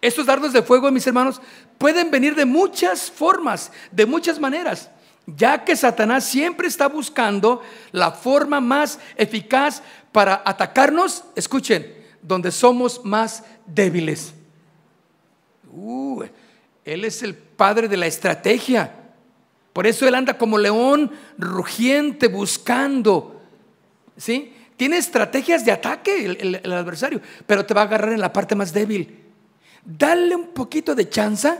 [0.00, 1.40] estos dardos de fuego, mis hermanos,
[1.78, 4.90] pueden venir de muchas formas, de muchas maneras,
[5.26, 9.82] ya que Satanás siempre está buscando la forma más eficaz
[10.12, 14.34] para atacarnos, escuchen, donde somos más débiles.
[15.70, 16.24] Uh,
[16.84, 19.03] él es el padre de la estrategia.
[19.74, 23.42] Por eso él anda como león rugiente buscando.
[24.16, 24.54] ¿Sí?
[24.76, 28.72] Tiene estrategias de ataque el, adversario, pero te va a agarrar en la parte más
[28.72, 29.20] débil.
[29.84, 31.58] Dale un poquito de chanza,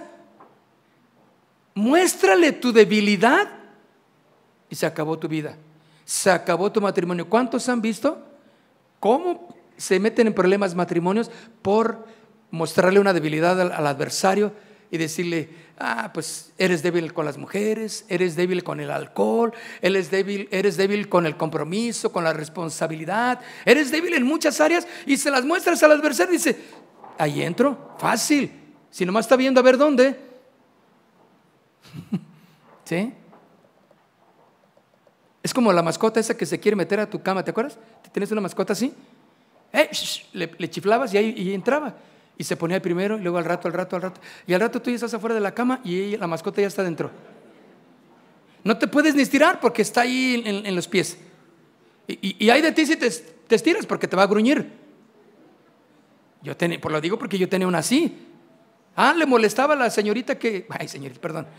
[1.75, 3.51] muéstrale tu debilidad
[4.71, 5.57] y se acabó tu vida.
[6.05, 7.29] Se acabó tu matrimonio.
[7.29, 8.25] ¿Cuántos han visto
[9.01, 11.31] cómo se meten en problemas matrimonios
[11.63, 12.07] por
[12.53, 14.53] mostrarle una debilidad al, adversario
[14.91, 20.11] y decirle, ah, pues eres débil con las mujeres, eres débil con el alcohol, eres
[20.11, 25.17] débil, eres débil con el compromiso, con la responsabilidad, eres débil en muchas áreas y
[25.17, 26.59] se las muestras al adversario y dice,
[27.19, 28.51] ahí entro, fácil,
[28.91, 30.19] si nomás está viendo a ver dónde.
[32.85, 33.13] ¿Sí?
[35.43, 37.79] Es como la mascota esa que se quiere meter a tu cama, ¿te acuerdas?
[38.13, 38.95] ¿Tienes una mascota así?
[39.73, 39.91] Eh,
[40.33, 41.95] le, chiflabas y ahí y entraba.
[42.37, 44.21] Y se ponía primero y luego al rato, al rato, al rato.
[44.47, 46.83] Y al rato tú ya estás afuera de la cama y la mascota ya está
[46.83, 47.11] dentro.
[48.65, 51.19] No te puedes ni estirar porque está ahí en, los pies.
[52.09, 53.07] Y, hay de ti si te,
[53.51, 54.71] estiras porque te va a gruñir.
[56.43, 58.27] Yo tenía, por lo digo porque yo tenía una así.
[58.97, 60.67] Ah, le molestaba a la señorita que.
[60.71, 61.47] Ay, señorita, perdón.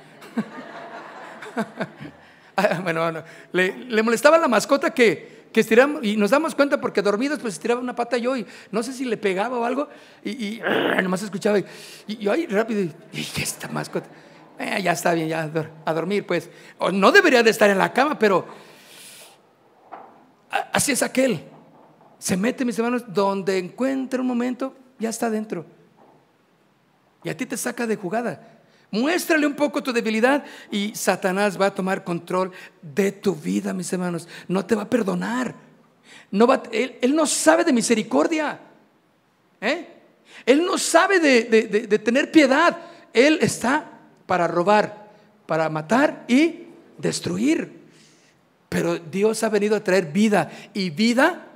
[2.58, 6.54] Ah, bueno, bueno, le, le molestaba a la mascota que, que estiramos, y nos damos
[6.54, 9.64] cuenta porque dormidos pues estiraba una pata yo y no sé si le pegaba o
[9.64, 9.88] algo,
[10.22, 10.62] y, y
[11.02, 14.10] nomás escuchaba, y, yo ahí rápido, y, y esta mascota,
[14.60, 15.50] eh, ya está bien, ya
[15.86, 16.50] a dormir pues,
[16.92, 18.46] no debería de estar en la cama, pero
[20.74, 21.46] así es aquel,
[22.20, 25.66] se mete mis hermanos donde encuentra un momento, ya está dentro,
[27.24, 28.55] y a ti te saca de jugada.
[28.92, 33.92] Muéstrale un poco tu debilidad y Satanás va a tomar control de tu vida, mis
[33.92, 34.28] hermanos.
[34.48, 35.56] No te va a perdonar.
[36.32, 38.60] No va, él, no sabe de misericordia.
[39.62, 39.88] ¿eh?
[40.46, 42.78] Él no sabe de tener piedad.
[43.14, 43.92] Él está
[44.26, 45.10] para robar,
[45.46, 46.66] para matar y
[46.98, 47.86] destruir.
[48.70, 51.48] Pero Dios ha venido a traer vida y vida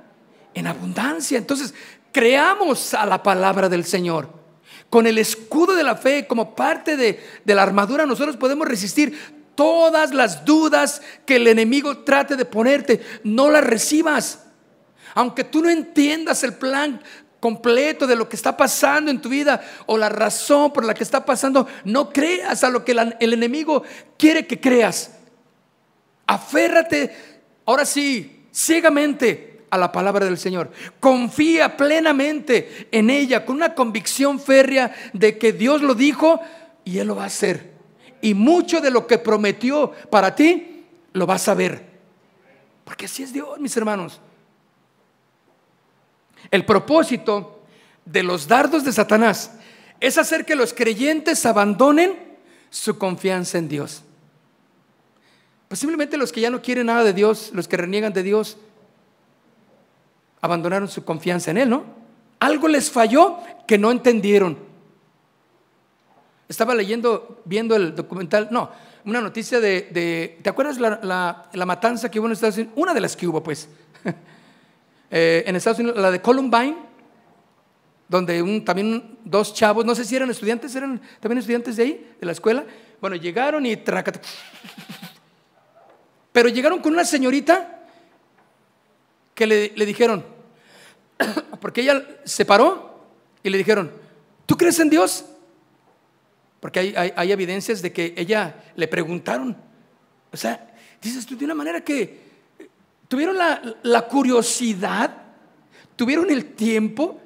[0.54, 1.38] en abundancia.
[1.38, 1.74] Entonces,
[2.12, 4.39] creamos a la palabra del Señor.
[4.90, 9.16] Con el escudo de la fe como parte de, la armadura nosotros podemos resistir
[9.54, 13.00] todas las dudas que el enemigo trate de ponerte.
[13.22, 14.40] No las recibas.
[15.14, 17.00] Aunque tú no entiendas el plan
[17.38, 21.04] completo de lo que está pasando en tu vida o la razón por la que
[21.04, 23.84] está pasando, no creas a lo que el enemigo
[24.18, 25.12] quiere que creas.
[26.26, 27.16] Aférrate,
[27.64, 30.70] ahora sí, ciegamente a la palabra del Señor.
[30.98, 36.40] Confía plenamente en ella con una convicción férrea de que Dios lo dijo
[36.84, 37.70] y Él lo va a hacer.
[38.20, 41.88] Y mucho de lo que prometió para ti lo vas a ver.
[42.84, 44.20] Porque así es Dios, mis hermanos.
[46.50, 47.62] El propósito
[48.04, 49.52] de los dardos de Satanás
[50.00, 52.18] es hacer que los creyentes abandonen
[52.70, 54.02] su confianza en Dios.
[55.68, 58.56] Posiblemente los que ya no quieren nada de Dios, los que reniegan de Dios,
[60.40, 61.84] abandonaron su confianza en Él, ¿no?
[62.38, 64.58] Algo les falló que no entendieron.
[66.48, 68.70] Estaba leyendo, viendo el documental, no,
[69.04, 72.74] una noticia de, ¿te acuerdas la, matanza que hubo en Estados Unidos?
[72.76, 73.68] Una de las que hubo, pues,
[75.10, 76.76] eh, en Estados Unidos, la de Columbine,
[78.08, 82.26] donde también dos chavos, no sé si eran estudiantes, eran también estudiantes de ahí, de
[82.26, 82.64] la escuela,
[83.00, 84.22] bueno, llegaron y tracat...
[86.32, 87.79] Pero llegaron con una señorita
[89.40, 90.22] que le, dijeron,
[91.62, 93.08] porque ella se paró
[93.42, 93.90] y le dijeron,
[94.44, 95.24] ¿tú crees en Dios?
[96.60, 99.56] Porque hay, evidencias de que ella le preguntaron.
[100.30, 102.20] O sea, dices tú de una manera que
[103.08, 105.16] tuvieron la, la curiosidad,
[105.96, 107.18] tuvieron el tiempo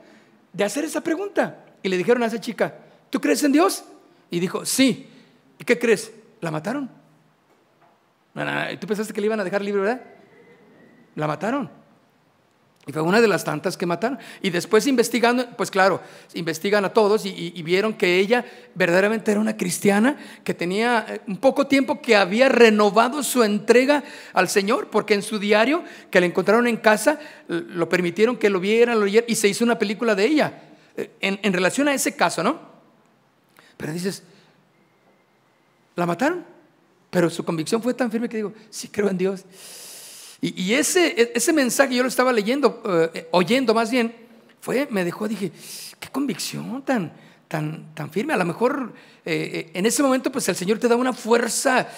[0.52, 1.64] de hacer esa pregunta.
[1.82, 2.78] Y le dijeron a esa chica,
[3.10, 3.82] ¿tú crees en Dios?
[4.30, 5.08] Y dijo, sí.
[5.58, 6.12] ¿Y qué crees?
[6.40, 6.88] ¿La mataron?
[8.80, 10.00] ¿Tú pensaste que le iban a dejar libre, verdad?
[11.16, 11.82] La mataron.
[12.86, 14.18] Y fue una de las tantas que mataron.
[14.42, 16.02] Y después investigando, pues claro,
[16.34, 18.44] investigan a todos y, vieron que ella
[18.74, 24.04] verdaderamente era una cristiana que tenía eh, un poco tiempo que había renovado su entrega
[24.34, 27.18] al Señor, porque en su diario que le encontraron en casa,
[27.48, 30.62] lo permitieron que lo vieran, lo y se hizo una película de ella
[30.96, 32.60] eh, en, en relación a ese caso, ¿no?
[33.78, 34.22] Pero dices,
[35.96, 36.44] ¿la mataron?
[37.08, 39.44] Pero su convicción fue tan firme que digo, sí creo en Dios.
[40.46, 42.82] Y, ese, ese mensaje yo lo estaba leyendo,
[43.14, 44.14] eh, oyendo más bien,
[44.60, 45.50] fue, me dejó, dije,
[45.98, 47.14] qué convicción tan,
[47.48, 48.34] tan, tan firme.
[48.34, 48.92] A lo mejor
[49.24, 51.88] eh, eh, en ese momento pues el Señor te da una fuerza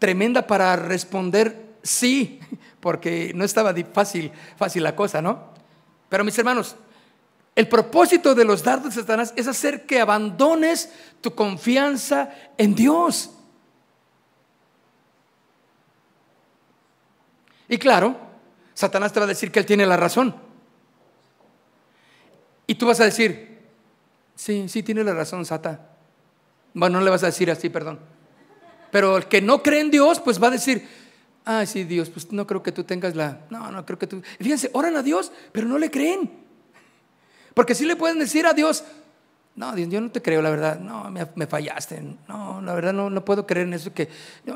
[0.00, 2.40] tremenda para responder sí,
[2.80, 5.52] porque no estaba fácil, fácil la cosa, ¿no?
[6.08, 6.74] Pero mis hermanos,
[7.54, 13.30] el propósito de los dardos de Satanás es hacer que abandones tu confianza en Dios.
[17.72, 18.14] Y claro,
[18.74, 20.36] Satanás te va a decir que él tiene la razón.
[22.66, 23.60] Y tú vas a decir,
[24.34, 25.96] sí, sí tiene la razón, Sata.
[26.74, 27.98] Bueno, no le vas a decir así, perdón.
[28.90, 30.86] Pero el que no cree en Dios, pues va a decir,
[31.46, 33.46] ah, sí, Dios, pues no creo que tú tengas la...
[33.48, 34.20] No, no creo que tú...
[34.38, 36.30] Fíjense, oran a Dios, pero no le creen.
[37.54, 38.84] Porque si le pueden decir a Dios,
[39.54, 40.80] no, yo no te creo, la verdad.
[40.80, 42.02] No, me, fallaste.
[42.26, 43.92] No, la verdad no, no puedo creer en eso.
[43.92, 44.08] Que,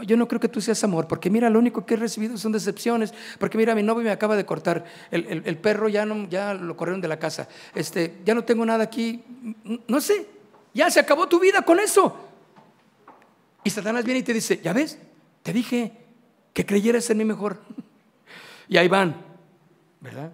[0.07, 2.53] yo no creo que tú seas amor, porque mira, lo único que he recibido son
[2.53, 3.13] decepciones.
[3.39, 4.87] Porque mira, mi novio me acaba de cortar.
[5.11, 7.47] El, perro ya, no, ya lo corrieron de la casa.
[7.75, 9.23] Este, ya no tengo nada aquí.
[9.87, 10.27] No sé,
[10.73, 12.17] ya se acabó tu vida con eso.
[13.65, 14.99] Y Satanás viene y te dice, ya ves,
[15.43, 15.93] te dije
[16.55, 17.61] que creyeras en mí mejor.
[18.69, 19.15] Y ahí van,
[20.01, 20.33] ¿verdad?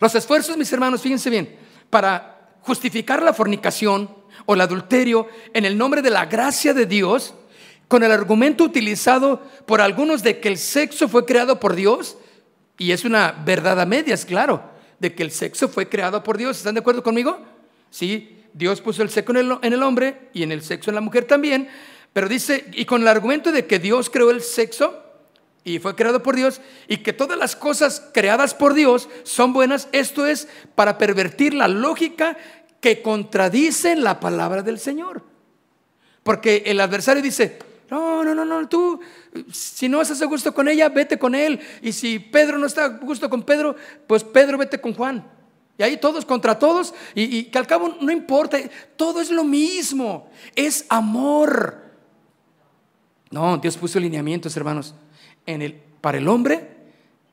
[0.00, 1.54] Los esfuerzos, mis hermanos, fíjense bien,
[1.90, 2.35] para
[2.66, 4.10] justificar la fornicación
[4.44, 7.34] o el adulterio en el nombre de la gracia de Dios,
[7.88, 12.18] con el argumento utilizado por algunos de que el sexo fue creado por Dios,
[12.76, 14.62] y es una verdad a medias, claro,
[14.98, 16.58] de que el sexo fue creado por Dios.
[16.58, 17.38] ¿Están de acuerdo conmigo?
[17.90, 20.96] Sí, Dios puso el sexo en el, en el hombre y en el sexo en
[20.96, 21.68] la mujer también,
[22.12, 25.06] pero dice, y con el argumento de que Dios creó el sexo,
[25.66, 29.88] y fue creado por Dios y que todas las cosas creadas por Dios son buenas,
[29.90, 32.36] esto es para pervertir la lógica
[32.80, 35.22] que contradice la palabra del Señor.
[36.22, 37.58] Porque el adversario dice,
[37.90, 39.00] no, no, no, no, tú,
[39.52, 41.60] si no estás a gusto con ella, vete con él.
[41.82, 45.24] Y si Pedro no está a gusto con Pedro, pues Pedro vete con Juan.
[45.78, 48.58] Y ahí todos contra todos, y, y que al cabo no importa,
[48.96, 51.82] todo es lo mismo, es amor.
[53.30, 54.94] No, Dios puso lineamientos, hermanos
[55.46, 56.68] el, para el hombre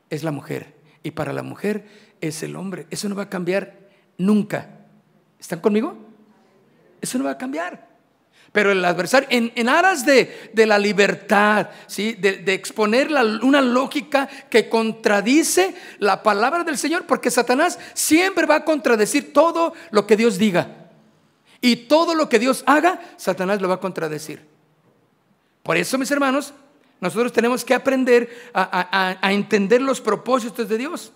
[0.10, 1.86] es la mujer y para la mujer
[2.22, 2.88] es el hombre.
[2.92, 4.83] Eso no va a cambiar nunca.
[5.44, 5.98] ¿Están conmigo?
[7.02, 7.86] Eso no va a cambiar.
[8.54, 12.14] Pero el adversario, en, aras de, la libertad, ¿sí?
[12.14, 13.10] de, exponer
[13.42, 19.74] una lógica que contradice la palabra del Señor, porque Satanás siempre va a contradecir todo
[19.92, 20.88] lo que Dios diga.
[21.60, 24.48] Y todo lo que Dios haga, Satanás lo va a contradecir.
[25.62, 26.54] Por eso, mis hermanos,
[27.02, 31.12] nosotros tenemos que aprender a, entender los propósitos de Dios.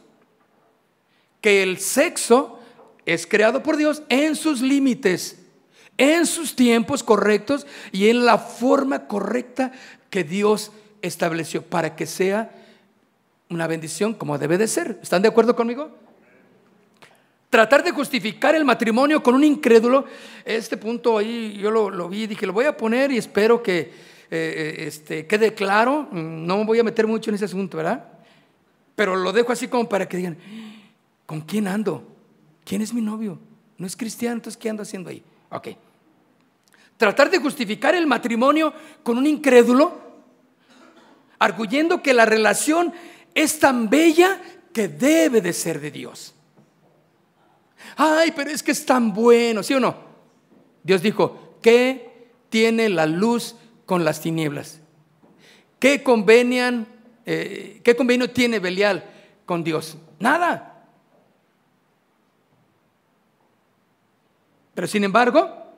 [1.39, 2.56] Que el sexo
[3.07, 5.39] es creado por Dios en sus límites,
[5.97, 9.71] en sus tiempos correctos y en la forma correcta
[10.09, 12.51] que Dios estableció para que sea
[13.49, 14.99] una bendición como debe de ser.
[15.01, 15.89] ¿Están de acuerdo conmigo?
[17.49, 20.03] Tratar de justificar el matrimonio con un incrédulo,
[20.43, 23.79] este punto ahí yo lo, lo vi, dije, lo voy a poner y espero que,
[23.79, 23.93] eh,
[24.31, 28.03] eh, este, quede claro, no me voy a meter mucho en ese asunto, ¿verdad?
[28.97, 30.37] Pero lo dejo así como para que digan,
[31.25, 32.16] ¿con quién ando?
[32.67, 33.39] ¿Quién es mi novio?
[33.77, 35.23] No es cristiano, entonces ¿qué ando haciendo ahí?
[35.49, 35.69] Ok.
[36.97, 40.01] Tratar de justificar el matrimonio con un incrédulo,
[41.39, 42.91] arguyendo que la relación
[43.35, 44.41] es tan bella
[44.73, 46.33] que debe de ser de Dios.
[47.95, 49.95] Ay, pero es que es tan bueno, ¿sí o no?
[50.83, 52.07] Dios dijo, ¿qué
[52.49, 53.55] tiene la luz
[53.85, 54.81] con las tinieblas.
[55.79, 56.87] ¿Qué, convenian,
[57.25, 59.03] eh, ¿Qué convenio tiene Belial
[59.45, 59.97] con Dios?
[60.19, 60.76] Nada.
[64.77, 65.73] Pero sin embargo,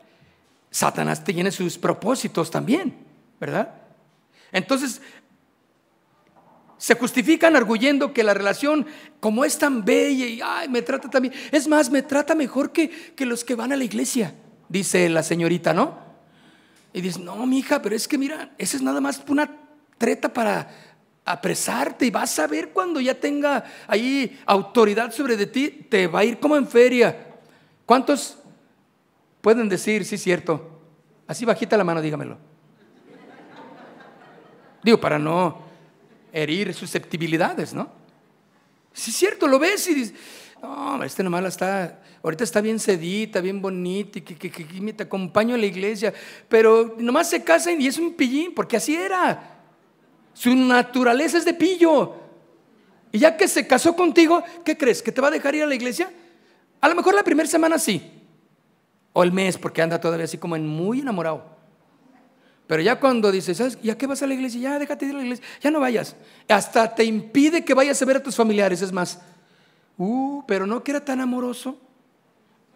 [0.70, 2.94] Satanás tiene sus propósitos también,
[3.40, 3.74] ¿verdad?
[4.52, 5.02] Entonces,
[6.78, 8.86] se justifican arguyendo que la relación,
[9.22, 12.90] como es tan bella y ay, me trata también, es más, me trata mejor que,
[12.90, 14.36] que los que van a la iglesia,
[14.68, 15.98] dice la señorita, ¿no?
[16.92, 19.50] Y dices, no, mi hija, pero es que mira, esa es nada más una
[19.98, 20.70] treta para
[21.24, 26.20] apresarte y vas a ver cuando ya tenga ahí autoridad sobre de ti, te va
[26.20, 27.28] a ir como en feria.
[27.86, 28.39] ¿Cuántos
[29.42, 30.80] pueden decir, sí, cierto?
[31.28, 32.38] Así bajita la mano, dígamelo.
[34.84, 35.62] Digo, para no
[36.32, 37.90] herir susceptibilidades, ¿no?
[38.94, 40.16] Sí, cierto, lo ves y dices,
[40.62, 45.04] no, este nomás está, ahorita está bien sedita, bien bonita, y que, que, que, te
[45.04, 46.14] acompaño a la iglesia,
[46.48, 49.58] pero nomás se casan y es un pillín, porque así era.
[50.34, 52.16] Su naturaleza es de pillo.
[53.12, 55.02] Y ya que se casó contigo, ¿qué crees?
[55.02, 56.12] ¿Que te va a dejar ir a la iglesia?
[56.82, 58.19] A lo mejor la primera semana sí,
[59.20, 61.44] o el mes, porque anda todavía así como en muy enamorado.
[62.68, 63.78] Pero ya cuando dices.
[63.84, 64.62] ¿Ya qué vas a la iglesia?
[64.62, 66.16] Ya déjate ir a la iglesia, ya no vayas.
[66.48, 69.20] Hasta te impide que vayas a ver a tus familiares, es más.
[69.98, 71.78] Uh, pero no que era tan amoroso.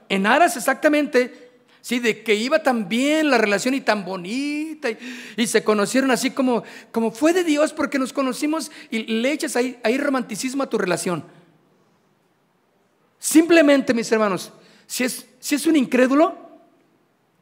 [0.10, 4.88] En aras exactamente Sí, de que iba tan bien la relación y tan bonita
[5.36, 6.64] y, se conocieron así como,
[6.94, 10.78] como fue de Dios porque nos conocimos y le echas ahí, ahí romanticismo a tu
[10.78, 11.26] relación.
[13.20, 14.54] Simplemente, mis hermanos,
[14.88, 16.38] si es, si es un incrédulo,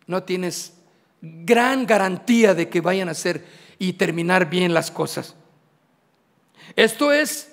[0.08, 0.74] no tienes
[1.22, 3.46] gran garantía de que vayan a hacer
[3.78, 5.36] y terminar bien las cosas.
[6.76, 7.52] Esto es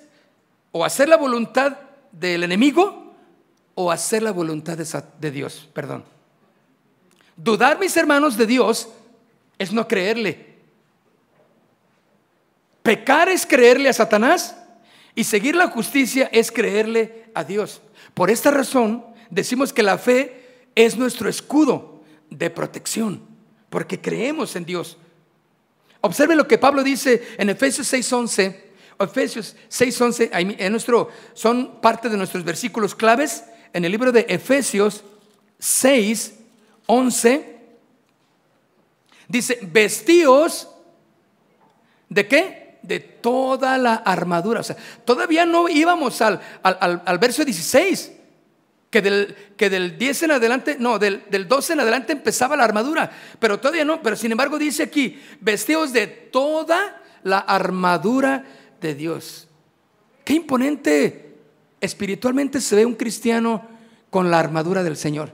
[0.71, 1.77] o hacer la voluntad
[2.11, 3.13] del enemigo
[3.75, 6.03] o hacer la voluntad de Dios, perdón.
[7.35, 8.89] Dudar, mis hermanos, de Dios
[9.57, 10.57] es no creerle.
[12.83, 14.57] Pecar es creerle a Satanás
[15.15, 17.81] y seguir la justicia es creerle a Dios.
[18.13, 23.21] Por esta razón decimos que la fe es nuestro escudo de protección,
[23.69, 24.97] porque creemos en Dios.
[26.01, 28.69] Observe lo que Pablo dice en Efesios 6:11.
[28.99, 35.03] Efesios 6:11 en nuestro son parte de nuestros versículos claves en el libro de Efesios
[35.59, 36.33] 6
[36.91, 37.59] 11,
[39.27, 40.69] dice, vestíos
[42.09, 42.79] de qué?
[42.81, 44.61] De toda la armadura.
[44.61, 44.75] O sea,
[45.05, 48.11] todavía no íbamos al, al, verso 16,
[48.89, 52.63] que del, que del 10 en adelante, no, del, del 12 en adelante empezaba la
[52.63, 58.45] armadura, pero todavía no, pero sin embargo dice aquí, vestíos de toda la armadura
[58.81, 59.47] de Dios.
[60.23, 61.35] Qué imponente
[61.81, 63.63] espiritualmente se ve un cristiano
[64.09, 65.31] con la armadura del Señor.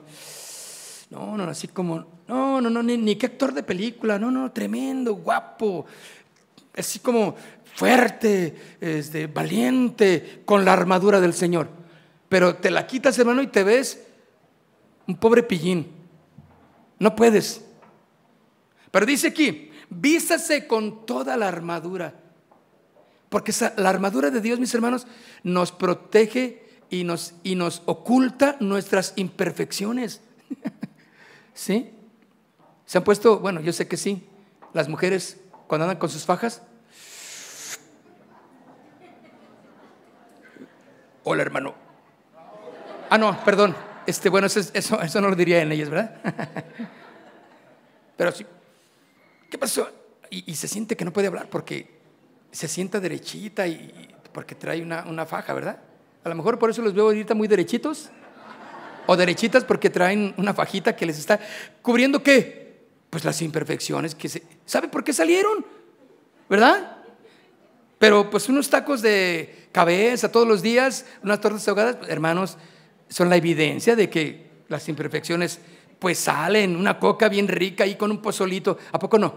[1.09, 5.15] No, no, así como, no, no, no, ni, qué actor de película, no, no, tremendo,
[5.15, 5.85] guapo,
[6.75, 7.35] así como
[7.73, 11.84] fuerte, este, valiente, con la armadura del Señor.
[12.29, 14.03] Pero te la quitas, hermano, y te ves
[15.07, 15.91] un pobre pillín.
[16.99, 17.63] No puedes.
[18.91, 22.15] Pero dice aquí, vístase con toda la armadura.
[23.29, 25.07] Porque la armadura de Dios, mis hermanos,
[25.43, 30.21] nos protege y nos, y nos oculta nuestras imperfecciones.
[31.53, 31.91] ¿Sí?
[32.85, 33.39] ¿Se han puesto?
[33.39, 34.27] Bueno, yo sé que sí.
[34.73, 36.61] Las mujeres cuando andan con sus fajas.
[41.23, 41.84] Hola, hermano.
[43.09, 43.75] Ah, no, perdón.
[44.05, 46.15] Este, bueno, eso, eso, no lo diría en ellas, ¿verdad?
[48.17, 48.45] Pero sí.
[49.49, 49.89] ¿Qué pasó?
[50.29, 51.99] Y, se siente que no puede hablar porque
[52.51, 55.79] se sienta derechita y porque trae una, una faja, ¿verdad?
[56.23, 58.09] A lo mejor por eso los veo ahorita muy derechitos.
[59.07, 61.39] O derechitas porque traen una fajita que les está
[61.81, 62.85] cubriendo qué?
[63.09, 64.43] Pues las imperfecciones que se...
[64.65, 65.65] ¿Sabe por qué salieron?
[66.49, 66.97] ¿Verdad?
[67.99, 72.57] Pero pues unos tacos de cabeza todos los días, unas tortas ahogadas, hermanos,
[73.09, 75.59] son la evidencia de que las imperfecciones
[75.99, 79.33] pues salen, una coca bien rica ahí con un pozolito, ¿a poco no?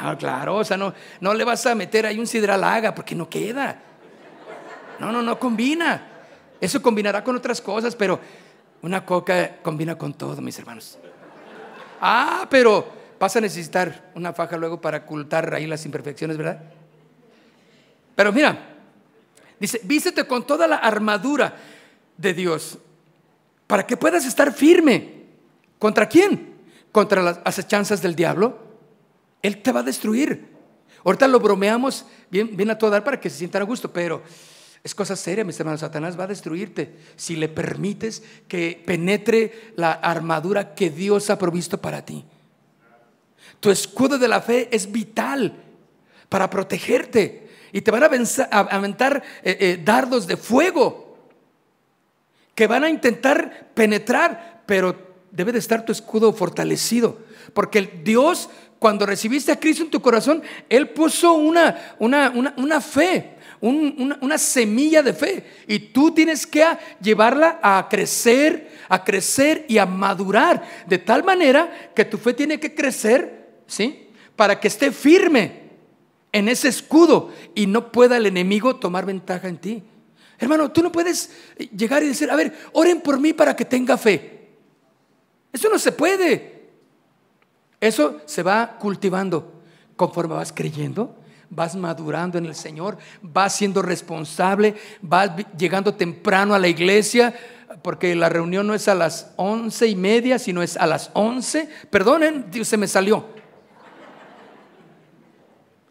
[0.00, 3.28] Ah, claro, o sea, no, no le vas a meter ahí un sidralaga porque no
[3.28, 3.80] queda.
[4.98, 6.08] No, no, no combina.
[6.60, 8.20] Eso combinará con otras cosas, pero
[8.82, 10.98] una coca combina con todo, mis hermanos.
[12.00, 12.86] Ah, pero
[13.18, 16.60] vas a necesitar una faja luego para ocultar ahí las imperfecciones, ¿verdad?
[18.14, 18.56] Pero mira,
[19.58, 21.54] dice, vístete con toda la armadura
[22.22, 22.78] de Dios
[23.66, 25.22] para que puedas estar firme.
[25.78, 26.54] ¿Contra quién?
[26.92, 28.58] Contra las acechanzas del diablo.
[29.42, 30.46] Él te va a destruir.
[31.04, 34.22] Ahorita lo bromeamos bien, bien a todo dar para que se sientan a gusto, pero
[34.84, 35.80] es cosa seria, mis hermanos.
[35.80, 41.80] Satanás va a destruirte si le permites que penetre la armadura que Dios ha provisto
[41.80, 42.24] para ti.
[43.58, 45.56] Tu escudo de la fe es vital
[46.28, 51.01] para protegerte y te van a aventar eh, eh, dardos de fuego
[52.54, 54.96] que van a intentar penetrar, pero
[55.30, 57.18] debe de estar tu escudo fortalecido.
[57.54, 62.80] Porque Dios, cuando recibiste a Cristo en tu corazón, Él puso una, una, una, una
[62.80, 66.64] fe una, semilla de fe y tú tienes que
[67.00, 72.58] llevarla a crecer, a crecer y a madurar de tal manera que tu fe tiene
[72.58, 74.08] que crecer, ¿sí?
[74.34, 75.62] Para que esté firme
[76.32, 79.82] en ese escudo y no pueda el enemigo tomar ventaja en ti.
[80.42, 81.30] Hermano, tú no puedes
[81.76, 84.50] llegar y decir, a ver, oren por mí para que tenga fe.
[85.52, 86.70] Eso no se puede.
[87.80, 89.62] Eso se va cultivando
[89.94, 91.16] conforme vas creyendo
[91.54, 97.34] vas madurando en el Señor, vas siendo responsable, vas llegando temprano a la iglesia,
[97.82, 101.68] porque la reunión no es a las once y media, sino es a las once.
[101.90, 103.26] Perdonen, Dios se me salió.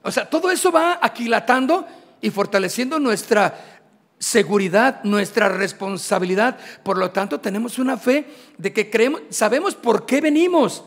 [0.02, 1.86] O sea, todo eso va aquilatando
[2.22, 3.81] y fortaleciendo nuestra
[4.22, 6.60] seguridad, nuestra responsabilidad.
[6.84, 10.84] Por lo tanto, tenemos una fe de que creemos, sabemos por qué venimos.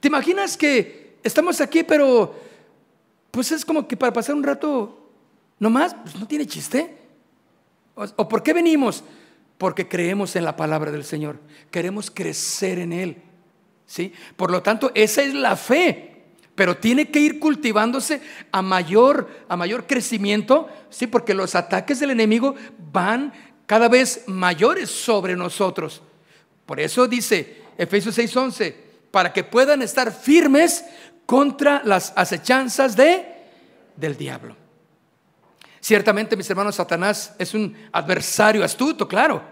[0.00, 2.34] ¿Te imaginas que estamos aquí, pero
[3.30, 5.10] pues es como que para pasar un rato
[5.60, 6.98] nomás, pues no tiene chiste.
[7.94, 9.04] ¿O, por qué venimos?
[9.58, 11.38] Porque creemos en la palabra del Señor.
[11.70, 13.22] Queremos crecer en Él.
[13.86, 14.12] ¿sí?
[14.36, 16.11] Por lo tanto, esa es la fe.
[16.54, 21.06] Pero tiene que ir cultivándose a mayor, a mayor crecimiento, ¿sí?
[21.06, 22.54] Porque los ataques del enemigo
[22.92, 23.32] van
[23.66, 26.02] cada vez mayores sobre nosotros.
[26.66, 28.74] Por eso dice Efesios 6:11,
[29.10, 30.84] para que puedan estar firmes
[31.26, 33.24] contra las acechanzas de,
[33.96, 34.56] del diablo.
[35.80, 39.42] Ciertamente, mis hermanos, Satanás es un adversario astuto, claro.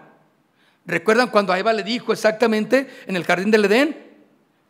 [0.85, 4.10] ¿Recuerdan cuando a Eva le dijo exactamente en el jardín del Edén?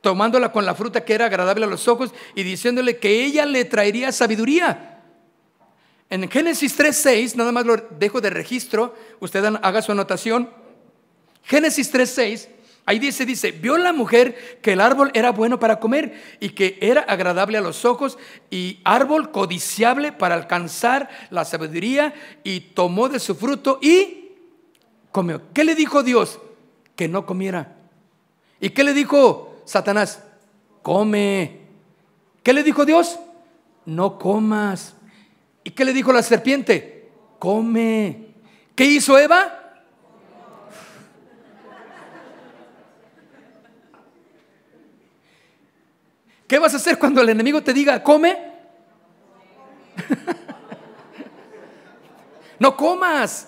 [0.01, 3.65] Tomándola con la fruta que era agradable a los ojos y diciéndole que ella le
[3.65, 5.03] traería sabiduría.
[6.09, 10.49] En Génesis 3.6, nada más lo dejo de registro, usted haga su anotación.
[11.43, 12.47] Génesis 3.6
[12.85, 16.79] Ahí dice, dice, vio la mujer que el árbol era bueno para comer y que
[16.81, 18.17] era agradable a los ojos
[18.49, 24.31] y árbol codiciable para alcanzar la sabiduría y tomó de su fruto y
[25.11, 25.41] comió.
[25.53, 26.39] ¿Qué le dijo Dios?
[26.95, 27.77] Que no comiera.
[28.59, 30.23] ¿Y qué le dijo Satanás?
[30.81, 31.61] Come.
[32.43, 33.19] ¿Qué le dijo Dios?
[33.85, 34.95] No comas.
[35.63, 37.11] ¿Y qué le dijo la serpiente?
[37.39, 38.33] Come.
[38.75, 39.57] ¿Qué hizo Eva?
[46.47, 48.37] ¿Qué vas a hacer cuando el enemigo te diga, come?
[52.59, 53.47] no comas.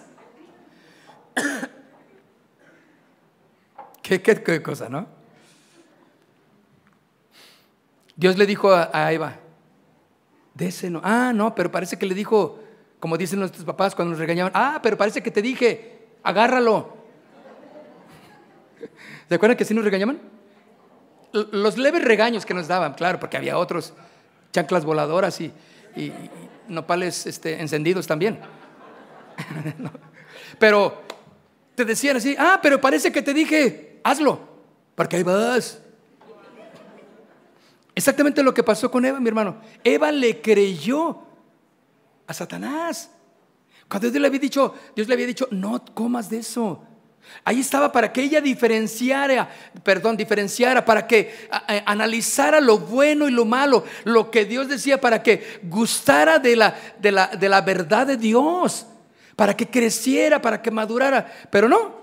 [4.01, 5.22] ¿Qué, cosa, no?
[8.15, 9.39] Dios le dijo a, Eva,
[10.57, 11.01] ese no.
[11.03, 12.59] Ah, no, pero parece que le dijo,
[12.99, 16.95] como dicen nuestros papás cuando nos regañaban, ah, pero parece que te dije, agárralo.
[19.29, 20.33] ¿Se acuerdan que así nos regañaban?
[21.33, 23.93] los leves regaños que nos daban, claro, porque había otros
[24.51, 25.51] chanclas voladoras y,
[26.67, 28.39] nopales este, encendidos también.
[30.59, 31.01] Pero
[31.75, 34.39] te decían así, ah, pero parece que te dije, hazlo,
[34.95, 35.81] porque ahí vas.
[37.95, 39.57] Exactamente lo que pasó con Eva, mi hermano.
[39.83, 41.19] Eva le creyó
[42.25, 43.09] a Satanás.
[43.87, 46.83] Cuando Dios le había dicho, Dios le había dicho, no comas de eso.
[47.45, 49.49] Ahí estaba para que ella diferenciara,
[49.83, 51.47] perdón, diferenciara, para que
[51.85, 56.75] analizara lo bueno y lo malo, lo que Dios decía, para que gustara de la,
[56.99, 58.87] de la, de la verdad de Dios,
[59.35, 61.31] para que creciera, para que madurara.
[61.49, 61.95] Pero no,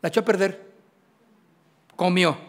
[0.00, 0.72] la echó a perder.
[1.96, 2.45] Comió.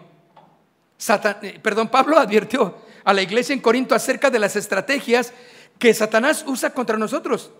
[1.42, 5.34] Eh, perdón, Pablo advirtió a la iglesia en Corinto acerca de las estrategias
[5.80, 7.52] que Satanás usa contra nosotros.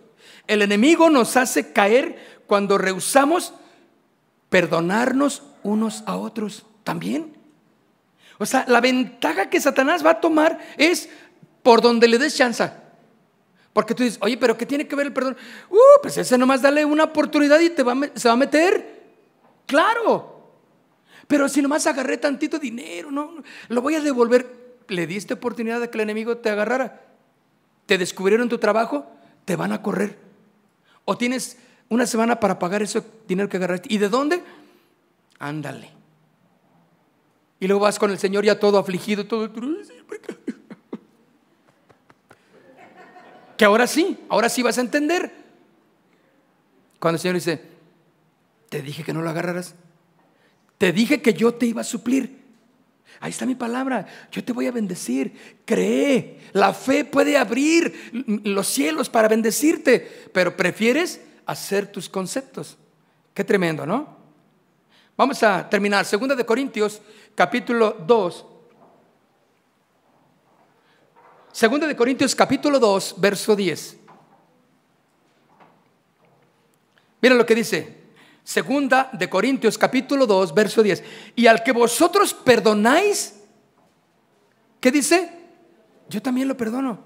[0.48, 3.54] El enemigo nos hace caer cuando rehusamos
[4.50, 7.36] perdonarnos unos a otros también.
[8.40, 11.10] O sea, la ventaja que Satanás va a tomar es
[11.64, 12.70] por donde le des chance.
[13.74, 15.38] Porque tú dices, oye, pero ¿qué tiene que ver el perdón?
[15.70, 17.84] Uh, pues ese nomás dale una oportunidad y te
[18.16, 19.04] se va a meter.
[19.66, 20.37] Claro.
[21.28, 24.56] Pero si nomás agarré tantito dinero, no, lo voy a devolver.
[24.88, 27.02] ¿Le diste oportunidad de que el enemigo te agarrara?
[27.86, 29.06] ¿Te descubrieron tu trabajo?
[29.44, 30.18] Te van a correr.
[31.04, 31.58] O tienes
[31.90, 33.94] una semana para pagar ese dinero que agarraste.
[33.94, 34.42] ¿Y de dónde?
[35.40, 35.92] Ándale.
[37.60, 39.52] Y luego vas con el Señor ya todo afligido, todo.
[43.58, 45.32] Que ahora sí, ahora sí vas a entender.
[47.00, 47.62] Cuando el Señor dice,
[48.70, 49.76] te dije que no lo agarraras.
[50.78, 52.38] Te dije que yo te iba a suplir.
[53.20, 54.06] Ahí está mi palabra.
[54.32, 55.60] Yo te voy a bendecir.
[55.66, 56.40] Cree.
[56.54, 58.12] La fe puede abrir
[58.44, 60.30] los cielos para bendecirte.
[60.34, 62.78] Pero prefieres hacer tus conceptos.
[63.34, 64.18] Qué tremendo, ¿no?
[65.16, 66.06] Vamos a terminar.
[66.06, 67.02] Segunda de Corintios,
[67.34, 68.46] capítulo 2.
[71.52, 73.98] Segunda de Corintios, capítulo 2, verso 10.
[77.20, 78.07] Miren lo que dice.
[78.48, 81.04] Segunda de Corintios, capítulo 2, verso 10.
[81.36, 83.36] Y al que vosotros perdonáis,
[84.80, 85.30] ¿qué dice?
[86.08, 86.98] Yo también lo perdono.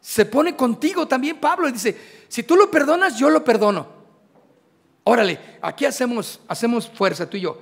[0.00, 3.86] Se pone contigo también Pablo y dice, si tú lo perdonas, yo lo perdono.
[5.04, 7.60] Órale, aquí hacemos, hacemos fuerza tú y yo.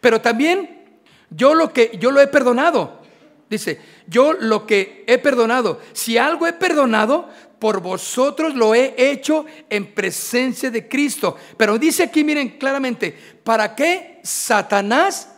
[0.00, 1.00] Pero también
[1.30, 3.02] yo lo que yo lo he perdonado.
[3.50, 9.46] Dice, yo lo que he perdonado, si algo he perdonado, por vosotros lo he hecho
[9.68, 11.36] en presencia de Cristo.
[11.56, 15.34] Pero dice aquí, miren claramente, para que Satanás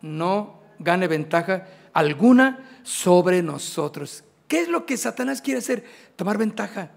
[0.00, 4.24] no gane ventaja alguna sobre nosotros.
[4.48, 5.84] ¿Qué es lo que Satanás quiere hacer?
[6.16, 6.90] Tomar ventaja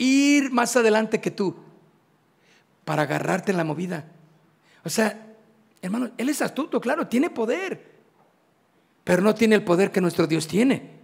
[0.00, 1.54] ir más adelante que tú
[2.86, 4.06] para agarrarte en la movida.
[4.82, 5.36] O sea,
[5.82, 8.00] hermano, Él es astuto, claro, tiene poder,
[9.04, 10.99] pero no tiene el poder que nuestro Dios tiene.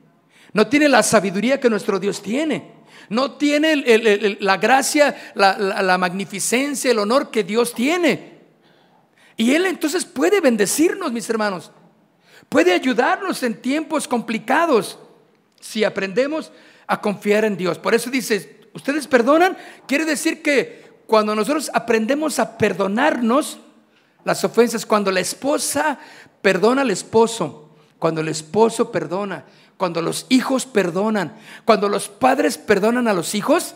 [0.53, 2.76] No tiene la sabiduría que nuestro Dios tiene.
[3.09, 8.36] No tiene la gracia, la, magnificencia, el honor que Dios tiene.
[9.36, 11.70] Y Él entonces puede bendecirnos, mis hermanos.
[12.49, 14.99] Puede ayudarnos en tiempos complicados
[15.61, 16.53] si aprendemos
[16.86, 17.78] a confiar en Dios.
[17.78, 23.59] Por eso dice, ustedes perdonan, quiere decir que cuando nosotros aprendemos a perdonarnos
[24.24, 25.99] las ofensas, cuando la esposa
[26.42, 27.66] perdona al esposo,
[27.99, 29.44] cuando el esposo perdona,
[29.76, 33.74] cuando los hijos perdonan, cuando los padres perdonan a los hijos,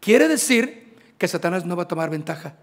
[0.00, 2.54] quiere decir que Satanás no va a tomar ventaja.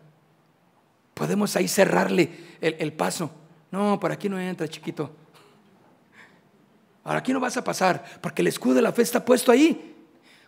[1.14, 2.30] Podemos ahí cerrarle
[2.62, 3.32] el, paso.
[3.72, 5.12] No, por aquí no entra, chiquito.
[7.04, 9.96] Ahora aquí no vas a pasar, porque el escudo de la fe está puesto ahí.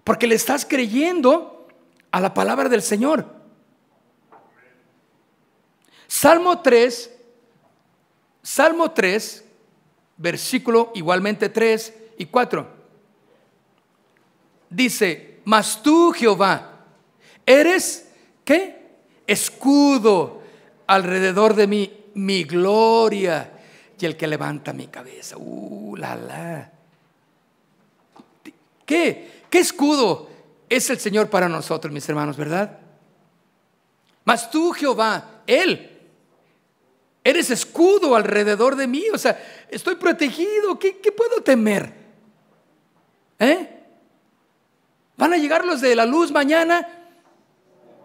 [0.04, 1.68] Porque le estás creyendo
[2.12, 3.26] a la palabra del Señor.
[6.08, 7.16] Salmo 3,
[8.42, 9.46] Salmo 3,
[10.20, 12.68] versículo igualmente 3 y 4.
[14.70, 16.86] Dice, mas tú Jehová,
[17.46, 18.08] eres,
[18.46, 18.78] ¿qué?
[19.26, 20.44] Escudo
[20.86, 23.54] alrededor de mí, mi gloria
[24.00, 25.38] y el que levanta mi cabeza.
[25.38, 26.72] Uh, la, la.
[28.86, 29.44] ¿Qué?
[29.50, 30.30] ¿Qué escudo
[30.68, 32.80] es el Señor para nosotros, mis hermanos, verdad?
[34.26, 35.89] Mas tú, Jehová, Él,
[37.24, 39.04] eres escudo alrededor de mí.
[39.14, 39.40] O sea,
[39.70, 40.80] estoy protegido.
[40.80, 41.94] ¿Qué, puedo temer?
[43.40, 43.70] ¿Eh?
[45.18, 46.88] ¿Van a llegar los de la luz mañana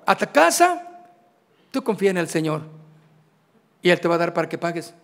[0.07, 1.07] a tu casa?
[1.71, 2.63] Tú confía en el Señor
[3.83, 4.95] y Él te va a dar para que pagues.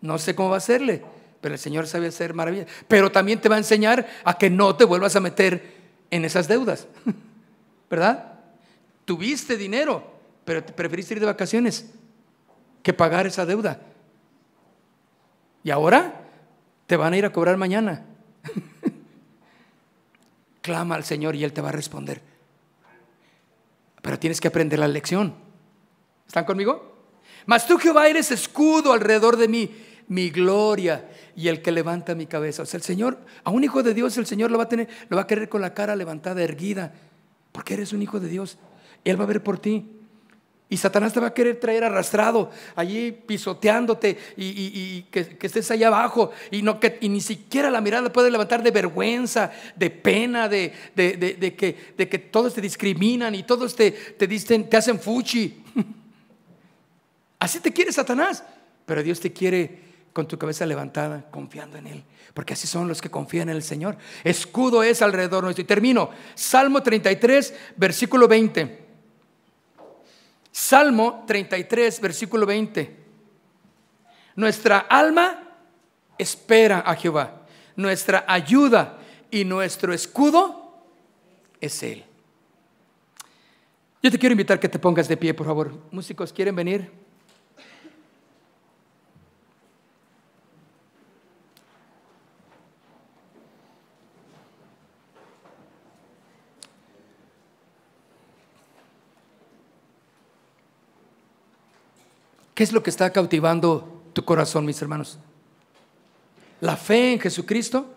[0.00, 1.02] No sé cómo va a hacerle,
[1.40, 2.66] pero el Señor sabe hacer maravillas.
[2.88, 5.74] Pero también te va a enseñar a que no te vuelvas a meter
[6.10, 6.86] en esas deudas.
[7.90, 8.40] ¿Verdad?
[9.04, 10.02] Tuviste dinero,
[10.44, 11.92] pero preferiste ir de vacaciones
[12.82, 13.80] que pagar esa deuda.
[15.64, 16.22] Y ahora
[16.86, 18.04] te van a ir a cobrar mañana.
[20.62, 22.20] Clama al Señor y Él te va a responder.
[24.00, 25.34] Pero tienes que aprender la lección.
[26.26, 26.92] ¿Están conmigo?
[27.46, 29.70] Mas tú Jehová eres escudo alrededor de mí,
[30.08, 32.62] mi gloria y el que levanta mi cabeza.
[32.62, 34.88] O sea, el Señor, a un hijo de Dios, el Señor lo va a tener,
[35.08, 36.92] lo va a querer con la cara levantada, erguida,
[37.52, 38.58] porque eres un hijo de Dios.
[39.04, 40.01] Él va a ver por ti.
[40.72, 46.30] Y Satanás te va a querer traer arrastrado, allí pisoteándote y, que, estés allá abajo
[46.50, 51.92] y, no, que, ni siquiera la mirada puede levantar de vergüenza, de pena, de, que,
[51.94, 55.62] de que todos te discriminan y todos te, te, dicen, te hacen fuchi.
[57.38, 58.42] Así te quiere Satanás,
[58.86, 59.78] pero Dios te quiere
[60.14, 62.04] con tu cabeza levantada, confiando en Él.
[62.32, 63.98] Porque así son los que confían en el Señor.
[64.24, 65.64] Escudo es alrededor nuestro.
[65.64, 66.08] Y termino.
[66.34, 68.81] Salmo 33, versículo 20.
[70.52, 72.96] Salmo 33, versículo 20.
[74.36, 75.42] Nuestra alma
[76.18, 77.46] espera a Jehová.
[77.74, 78.98] Nuestra ayuda
[79.30, 80.84] y nuestro escudo
[81.60, 82.04] es Él.
[84.02, 85.72] Yo te quiero invitar que te pongas de pie, por favor.
[85.90, 87.01] Músicos, ¿quieren venir?
[102.62, 105.18] ¿Qué es lo que está cautivando tu corazón, mis hermanos?
[106.60, 107.92] ¿La fe en Jesucristo?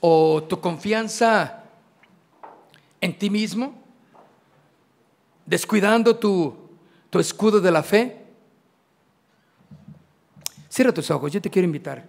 [0.00, 1.62] ¿O tu confianza
[3.00, 3.80] en ti mismo?
[5.46, 6.52] ¿Descuidando tu,
[7.10, 8.24] tu escudo de la fe?
[10.68, 12.04] Cierra tus ojos, yo te quiero invitar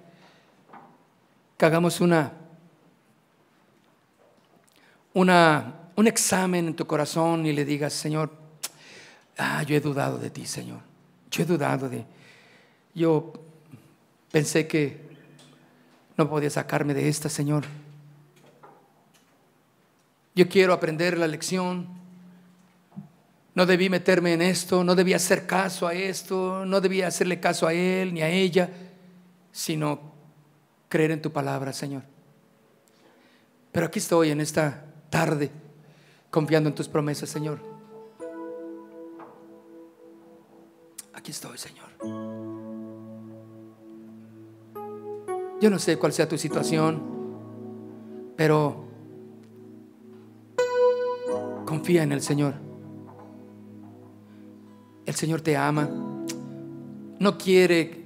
[1.59, 2.33] que hagamos una,
[5.13, 8.40] una, un examen en tu corazón y le digas, Señor,
[9.41, 10.79] ah, yo he dudado de ti, Señor.
[11.29, 12.05] Yo he dudado de...
[12.93, 13.33] Yo
[14.31, 14.99] pensé que
[16.17, 17.63] no podía sacarme de esta, Señor.
[20.35, 21.87] Yo quiero aprender la lección.
[23.53, 27.67] No debí meterme en esto, no debía hacer caso a esto, no debía hacerle caso
[27.67, 28.69] a él ni a ella,
[29.51, 30.13] sino
[30.87, 32.03] creer en tu palabra, Señor.
[33.73, 35.51] Pero aquí estoy en esta tarde,
[36.29, 37.70] confiando en tus promesas, Señor.
[41.13, 41.89] Aquí estoy, Señor.
[45.61, 47.01] Yo no sé cuál sea tu situación,
[48.35, 48.83] pero
[51.65, 52.55] confía en el Señor.
[55.05, 55.89] El Señor te ama.
[57.19, 58.03] No quiere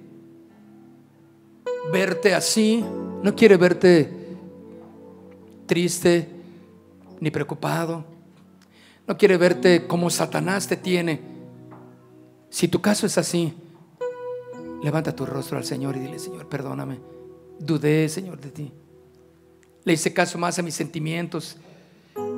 [1.91, 2.83] verte así,
[3.23, 4.11] no quiere verte
[5.65, 6.27] triste
[7.21, 8.03] ni preocupado.
[9.07, 11.34] No quiere verte como Satanás te tiene
[12.49, 13.53] si tu caso es así,
[14.81, 16.99] levanta tu rostro al Señor y dile, Señor, perdóname.
[17.59, 18.71] Dudé, Señor, de ti.
[19.83, 21.57] Le hice caso más a mis sentimientos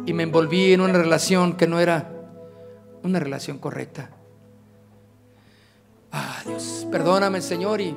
[0.06, 2.12] y me envolví en una relación que no era
[3.04, 4.12] una relación correcta.
[6.48, 7.96] Dios, perdóname, Señor, y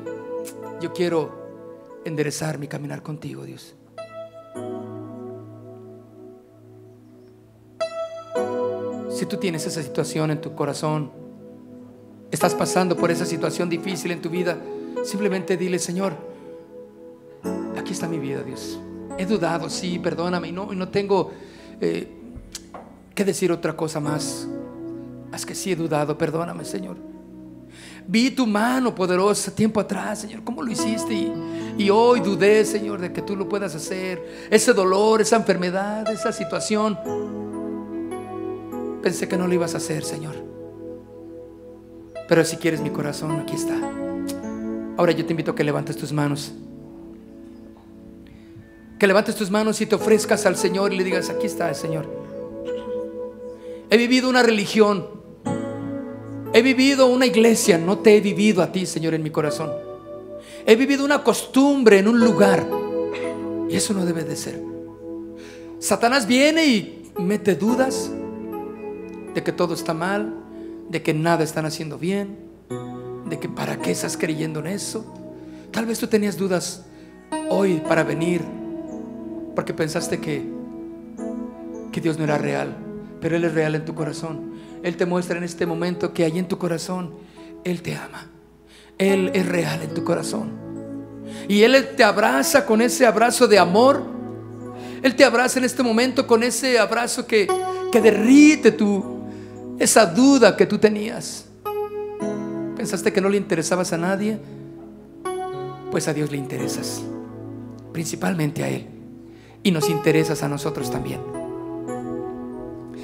[0.81, 3.77] yo quiero enderezar mi caminar contigo, Dios.
[9.11, 11.13] Si tú tienes esa situación en tu corazón,
[12.31, 14.59] estás pasando por esa situación difícil en tu vida,
[15.05, 16.15] simplemente dile, Señor,
[17.77, 18.79] aquí está mi vida, Dios.
[19.19, 21.31] He dudado, sí, perdóname, y no, no tengo
[21.81, 22.09] eh,
[23.15, 24.47] que decir otra cosa más.
[25.35, 26.97] Es que sí he dudado, perdóname, Señor.
[28.07, 31.15] Vi tu mano poderosa tiempo atrás, Señor, cómo lo hiciste.
[31.79, 34.49] Y, hoy dudé, Señor, de que tú lo puedas hacer.
[34.51, 36.99] Ese dolor, esa enfermedad, esa situación.
[39.03, 40.60] Pensé que no lo ibas a hacer, Señor.
[42.31, 43.75] Pero si quieres mi corazón, aquí está.
[44.97, 46.53] Ahora yo te invito a que levantes tus manos.
[49.01, 51.75] Que levantes tus manos y te ofrezcas al Señor y le digas, aquí está el
[51.75, 52.09] Señor.
[53.91, 55.09] He vivido una religión.
[56.53, 57.79] He vivido una iglesia.
[57.79, 59.73] No te he vivido a ti, Señor, en mi corazón.
[60.65, 62.65] He vivido una costumbre en un lugar.
[63.69, 64.63] Y eso no debe de ser.
[65.81, 68.09] Satanás viene y mete dudas
[69.35, 70.40] de que todo está mal,
[70.91, 72.37] de que nada están haciendo bien,
[73.27, 75.05] de que para qué estás creyendo en eso.
[75.71, 76.85] Tal vez tú tenías dudas
[77.49, 78.43] hoy para venir
[79.55, 80.45] porque pensaste que,
[81.93, 82.77] que Dios no era real,
[83.21, 84.55] pero Él es real en tu corazón.
[84.83, 87.15] Él te muestra en este momento que hay en tu corazón,
[87.63, 88.29] Él te ama.
[88.99, 90.59] Él es real en tu corazón.
[91.49, 94.03] Y Él te abraza con ese abrazo de amor.
[95.03, 97.47] Él te abraza en este momento con ese abrazo que,
[97.93, 99.20] que derrite tu,
[99.81, 101.47] esa duda que tú tenías.
[102.77, 104.39] ¿Pensaste que no le interesabas a nadie?
[105.91, 107.03] Pues a Dios le interesas,
[107.91, 108.87] principalmente a Él.
[109.63, 111.21] Y nos interesas a nosotros también.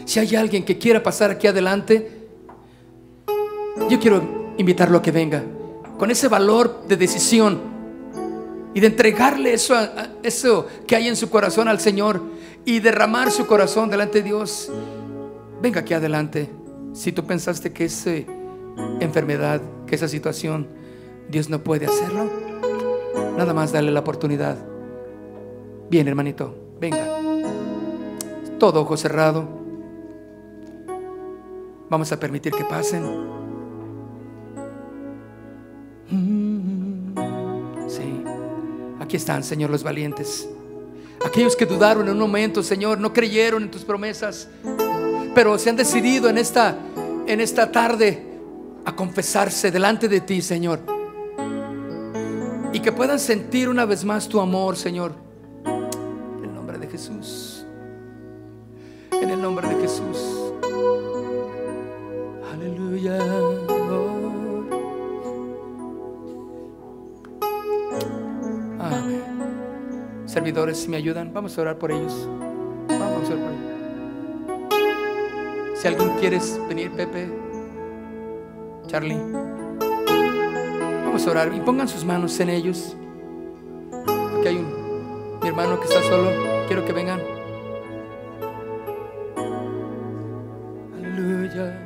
[0.05, 2.29] Si hay alguien que quiera pasar aquí adelante,
[3.89, 5.43] yo quiero invitarlo a que venga
[5.99, 7.59] con ese valor de decisión
[8.75, 9.75] y de entregarle eso,
[10.23, 12.21] eso que hay en su corazón al Señor
[12.67, 14.71] y derramar su corazón delante de Dios.
[15.63, 16.66] Venga aquí adelante.
[16.97, 18.11] Si tú pensaste que esa
[19.01, 20.67] enfermedad, que esa situación,
[21.29, 22.25] Dios no puede hacerlo,
[23.37, 24.57] nada más darle la oportunidad.
[25.91, 27.07] Bien, hermanito, venga.
[28.59, 29.47] Todo ojo cerrado.
[31.91, 33.05] Vamos a permitir que pasen.
[37.89, 38.25] Sí,
[39.01, 40.49] aquí están, Señor, los valientes.
[41.27, 44.49] Aquellos que dudaron en un momento, Señor, no creyeron en tus promesas
[45.37, 46.79] pero se han decidido en esta,
[47.27, 48.23] en esta tarde
[48.87, 50.81] a confesarse delante de ti, Señor.
[52.73, 55.13] Y que puedan sentir una vez más tu amor, Señor.
[55.67, 57.67] En el nombre de Jesús.
[59.13, 60.55] En el nombre de Jesús.
[62.55, 63.19] Aleluya.
[68.81, 70.25] Amén.
[70.25, 72.27] Servidores, si me ayudan, vamos a orar por ellos.
[72.89, 73.66] Vamos a orar por ellos.
[75.87, 77.29] Si alguien quieres venir, Pepe,
[78.89, 79.21] Charlie,
[81.05, 82.97] vamos a orar y pongan sus manos en ellos.
[84.37, 86.33] Aquí hay un mi hermano que está solo.
[86.67, 87.21] Quiero que vengan.
[90.97, 91.81] Aleluya.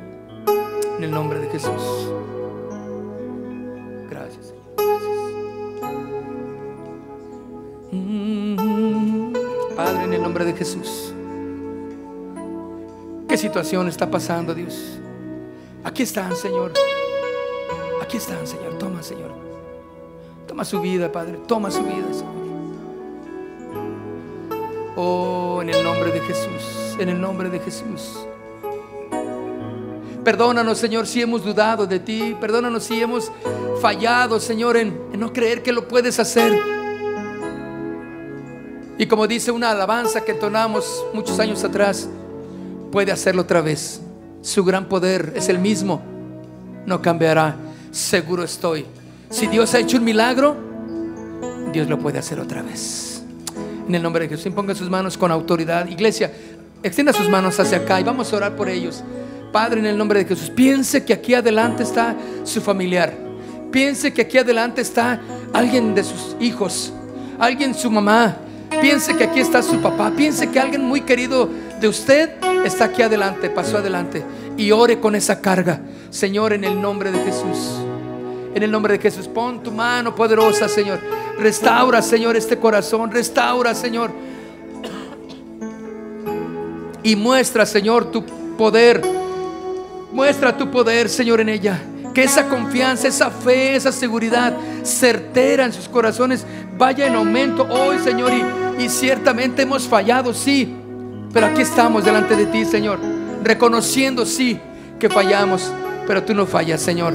[0.97, 2.11] En el nombre de Jesús.
[4.09, 4.55] Gracias.
[4.77, 5.13] Gracias.
[7.91, 9.33] Mm,
[9.75, 11.10] Padre, en el nombre de Jesús.
[13.41, 14.99] ¿Qué situación está pasando, Dios?
[15.83, 16.73] Aquí están, Señor.
[17.99, 18.77] Aquí están, Señor.
[18.77, 19.31] Toma, Señor.
[20.47, 21.39] Toma su vida, Padre.
[21.47, 22.35] Toma su vida, Señor.
[24.95, 26.95] Oh, en el nombre de Jesús.
[26.99, 28.27] En el nombre de Jesús.
[30.23, 32.37] Perdónanos, Señor, si hemos dudado de ti.
[32.39, 33.31] Perdónanos si hemos
[33.81, 36.61] fallado, Señor, en, en no creer que lo puedes hacer.
[38.99, 42.07] Y como dice una alabanza que entonamos muchos años atrás,
[42.91, 44.01] puede hacerlo otra vez.
[44.41, 46.01] Su gran poder es el mismo.
[46.85, 47.55] No cambiará.
[47.91, 48.85] Seguro estoy.
[49.29, 50.55] Si Dios ha hecho un milagro,
[51.71, 53.23] Dios lo puede hacer otra vez.
[53.87, 55.87] En el nombre de Jesús, ponga sus manos con autoridad.
[55.87, 56.31] Iglesia,
[56.83, 59.03] extienda sus manos hacia acá y vamos a orar por ellos.
[59.51, 63.13] Padre, en el nombre de Jesús, piense que aquí adelante está su familiar.
[63.71, 65.19] Piense que aquí adelante está
[65.53, 66.93] alguien de sus hijos,
[67.39, 68.37] alguien su mamá.
[68.81, 70.11] Piense que aquí está su papá.
[70.15, 71.49] Piense que alguien muy querido
[71.81, 72.29] de usted
[72.63, 74.23] está aquí adelante, pasó adelante.
[74.55, 75.81] Y ore con esa carga.
[76.11, 77.79] Señor, en el nombre de Jesús.
[78.53, 80.99] En el nombre de Jesús, pon tu mano poderosa, Señor.
[81.39, 83.11] Restaura, Señor, este corazón.
[83.11, 84.11] Restaura, Señor.
[87.01, 88.23] Y muestra, Señor, tu
[88.57, 89.01] poder.
[90.11, 91.81] Muestra tu poder, Señor, en ella.
[92.13, 94.53] Que esa confianza, esa fe, esa seguridad
[94.83, 96.45] certera en sus corazones
[96.77, 98.31] vaya en aumento hoy, Señor.
[98.77, 100.75] Y, y ciertamente hemos fallado, sí.
[101.33, 102.99] Pero aquí estamos delante de ti, Señor.
[103.43, 104.59] Reconociendo, sí,
[104.99, 105.71] que fallamos.
[106.05, 107.13] Pero tú no fallas, Señor.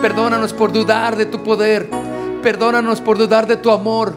[0.00, 1.88] Perdónanos por dudar de tu poder.
[2.42, 4.14] Perdónanos por dudar de tu amor.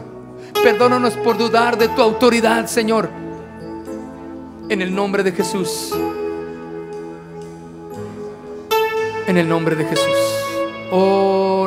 [0.62, 3.08] Perdónanos por dudar de tu autoridad, Señor.
[4.68, 5.92] En el nombre de Jesús.
[9.26, 10.06] En el nombre de Jesús.
[10.92, 11.66] Oh,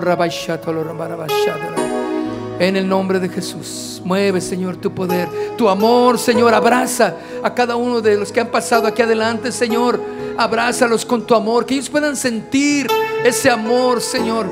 [2.60, 4.02] En el nombre de Jesús.
[4.04, 5.30] Mueve, Señor, tu poder.
[5.58, 6.54] Tu amor, Señor.
[6.54, 10.00] Abraza a cada uno de los que han pasado aquí adelante, Señor.
[10.38, 11.66] Abrázalos con tu amor.
[11.66, 12.88] Que ellos puedan sentir
[13.24, 14.46] ese amor, Señor.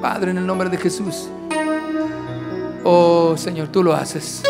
[0.00, 1.28] Padre, en el nombre de Jesús.
[2.84, 4.42] Oh, Señor, tú lo haces.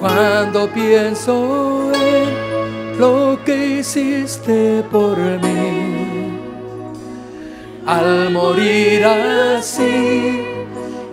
[0.00, 2.51] Cuando pienso en
[2.98, 6.38] lo que hiciste por mí,
[7.86, 10.42] al morir así,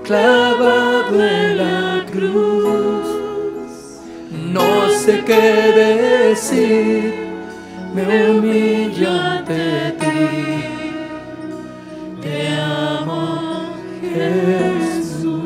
[0.03, 3.07] clavado en la cruz,
[4.31, 7.13] no sé qué decir,
[7.93, 10.05] me humilla ante ti.
[12.21, 15.39] Te amo, Jesús.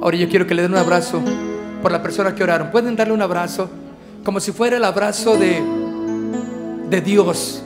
[0.00, 1.20] Ahora yo quiero que le den un abrazo
[1.82, 2.70] por la persona que oraron.
[2.70, 3.68] Pueden darle un abrazo
[4.24, 5.62] como si fuera el abrazo de,
[6.88, 7.62] de Dios,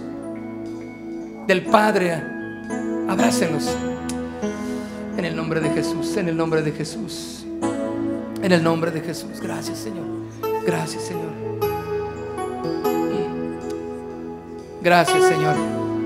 [1.47, 2.23] del Padre.
[3.09, 3.69] Abrácenlos.
[5.17, 7.45] En el nombre de Jesús, en el nombre de Jesús.
[8.43, 9.41] En el nombre de Jesús.
[9.41, 10.07] Gracias, Señor.
[10.67, 11.31] Gracias, Señor.
[14.83, 15.55] Gracias, Señor.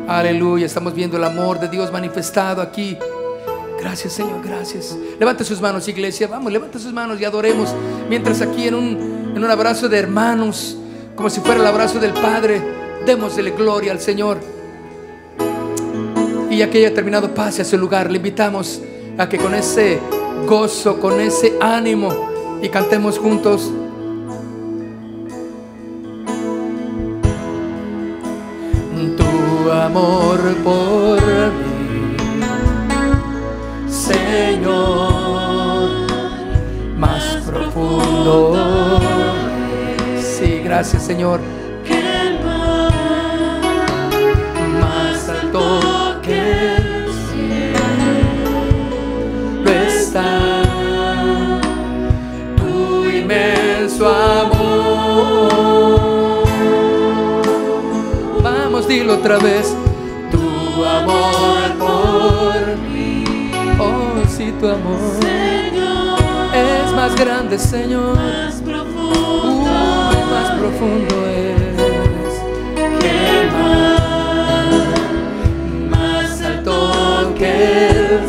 [0.06, 0.66] Aleluya.
[0.66, 2.96] Estamos viendo el amor de Dios manifestado aquí.
[3.78, 4.96] Gracias, Señor, gracias.
[5.18, 6.26] Levante sus manos, iglesia.
[6.26, 7.74] Vamos, levante sus manos y adoremos.
[8.08, 10.78] Mientras aquí en un, en un abrazo de hermanos,
[11.14, 12.58] como si fuera el abrazo del Padre,
[13.04, 14.38] démosle gloria al Señor.
[16.48, 18.10] Y ya que haya terminado, pase a su lugar.
[18.10, 18.80] Le invitamos
[19.18, 20.00] a que con ese
[20.46, 23.70] gozo, con ese ánimo, y cantemos juntos.
[29.18, 31.05] Tu amor por
[40.76, 41.40] gracias Señor.
[44.78, 47.78] Más alto que el cielo
[49.64, 50.62] está
[52.58, 54.76] tu inmenso amor.
[58.42, 59.74] Vamos, dilo otra vez.
[60.30, 63.24] Tu amor por mí
[64.60, 65.16] tu amor
[66.54, 68.14] es más grande, Señor.
[68.16, 68.95] Más profundo, más
[70.58, 72.32] profundo es.
[73.00, 74.68] Que mar,
[75.90, 78.28] más alto que el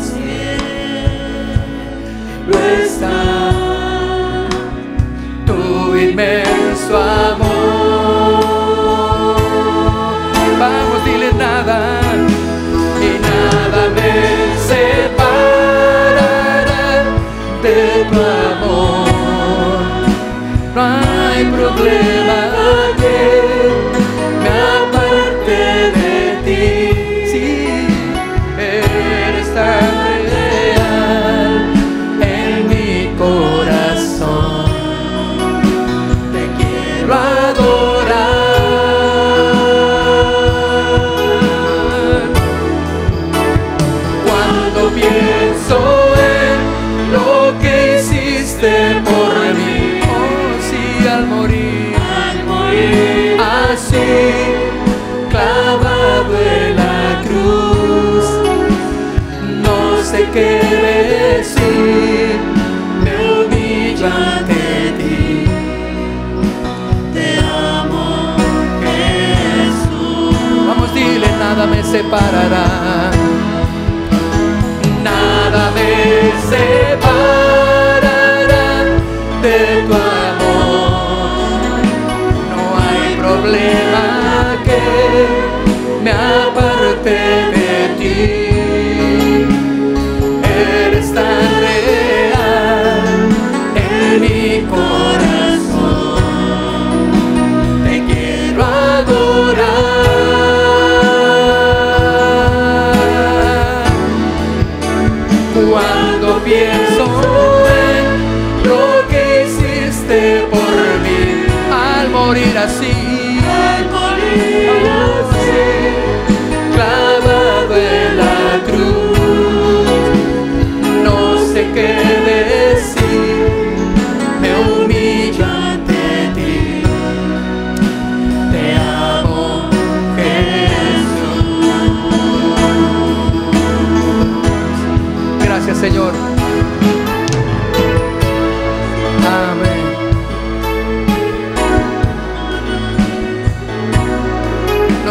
[71.90, 73.17] separará.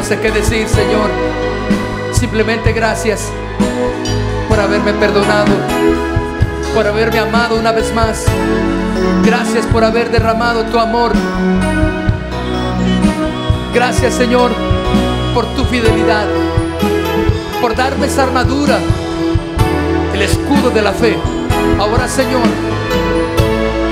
[0.07, 1.09] Sé qué decir, Señor.
[2.13, 3.29] Simplemente gracias
[4.47, 5.51] por haberme perdonado,
[6.73, 8.23] por haberme amado una vez más.
[9.25, 11.11] Gracias por haber derramado tu amor.
[13.73, 14.51] Gracias, Señor,
[15.33, 16.25] por tu fidelidad,
[17.59, 18.79] por darme esa armadura,
[20.13, 21.17] el escudo de la fe.
[21.79, 22.47] Ahora, Señor,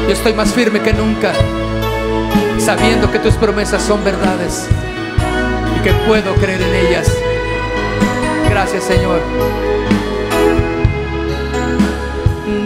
[0.08, 1.34] yo estoy más firme que nunca,
[2.58, 4.70] sabiendo que tus promesas son verdades
[5.86, 7.08] que puedo creer en ellas.
[8.50, 9.22] Gracias, Señor.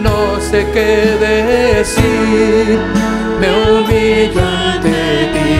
[0.02, 2.78] No sé qué decir,
[3.38, 4.98] me humillo ante
[5.34, 5.50] ti.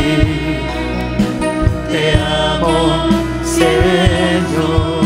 [1.93, 3.11] Te amo,
[3.45, 4.99] Señor.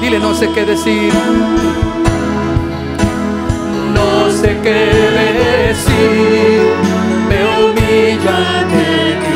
[0.00, 1.12] Dile, no sé qué decir.
[3.92, 4.80] No sé qué
[5.42, 6.62] decir,
[7.28, 8.84] me humillo ante
[9.26, 9.31] ti.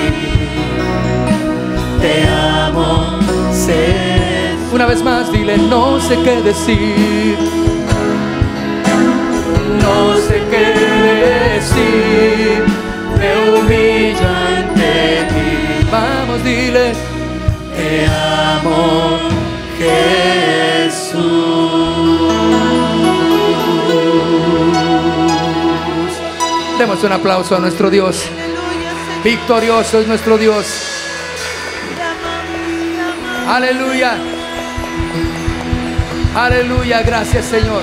[4.77, 7.39] Una vez más, dile, no sé qué decir.
[9.81, 10.67] No sé qué
[11.57, 12.63] decir,
[13.19, 15.87] me humillo ante ti.
[15.91, 16.93] Vamos, dile,
[17.75, 19.19] te amo,
[19.79, 21.23] Jesús.
[26.79, 28.27] Demos un aplauso a nuestro Dios.
[29.25, 30.67] Victorioso es nuestro Dios.
[33.49, 34.36] Aleluya.
[36.37, 37.83] Aleluya, gracias Señor.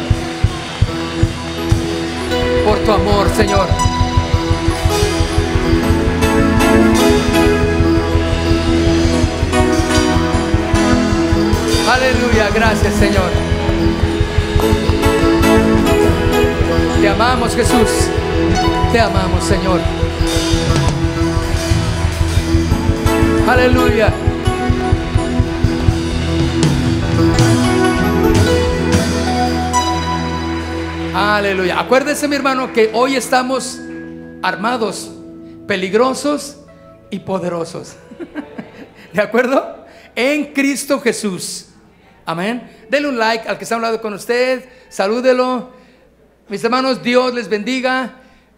[2.63, 3.67] Por tu amor, Señor.
[11.91, 13.31] Aleluya, gracias Señor.
[17.01, 17.89] Te amamos Jesús.
[18.91, 19.79] Te amamos Señor.
[23.49, 24.13] Aleluya.
[31.15, 31.79] Aleluya.
[31.79, 33.79] Acuérdese, mi hermano, que hoy estamos
[34.41, 35.11] armados,
[35.67, 36.57] peligrosos
[37.11, 37.93] y poderosos.
[39.13, 39.85] ¿De acuerdo?
[40.15, 41.67] En Cristo Jesús.
[42.25, 42.67] Amén.
[42.89, 44.67] Dele un like al que está hablando con usted.
[44.89, 45.69] Salúdelo.
[46.49, 48.15] Mis hermanos, Dios les bendiga.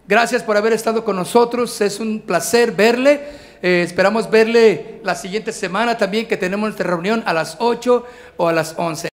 [0.08, 1.78] Gracias por haber estado con nosotros.
[1.82, 3.20] Es un placer verle.
[3.60, 8.06] Eh, esperamos verle la siguiente semana también que tenemos nuestra reunión a las 8
[8.38, 9.10] o a las 11.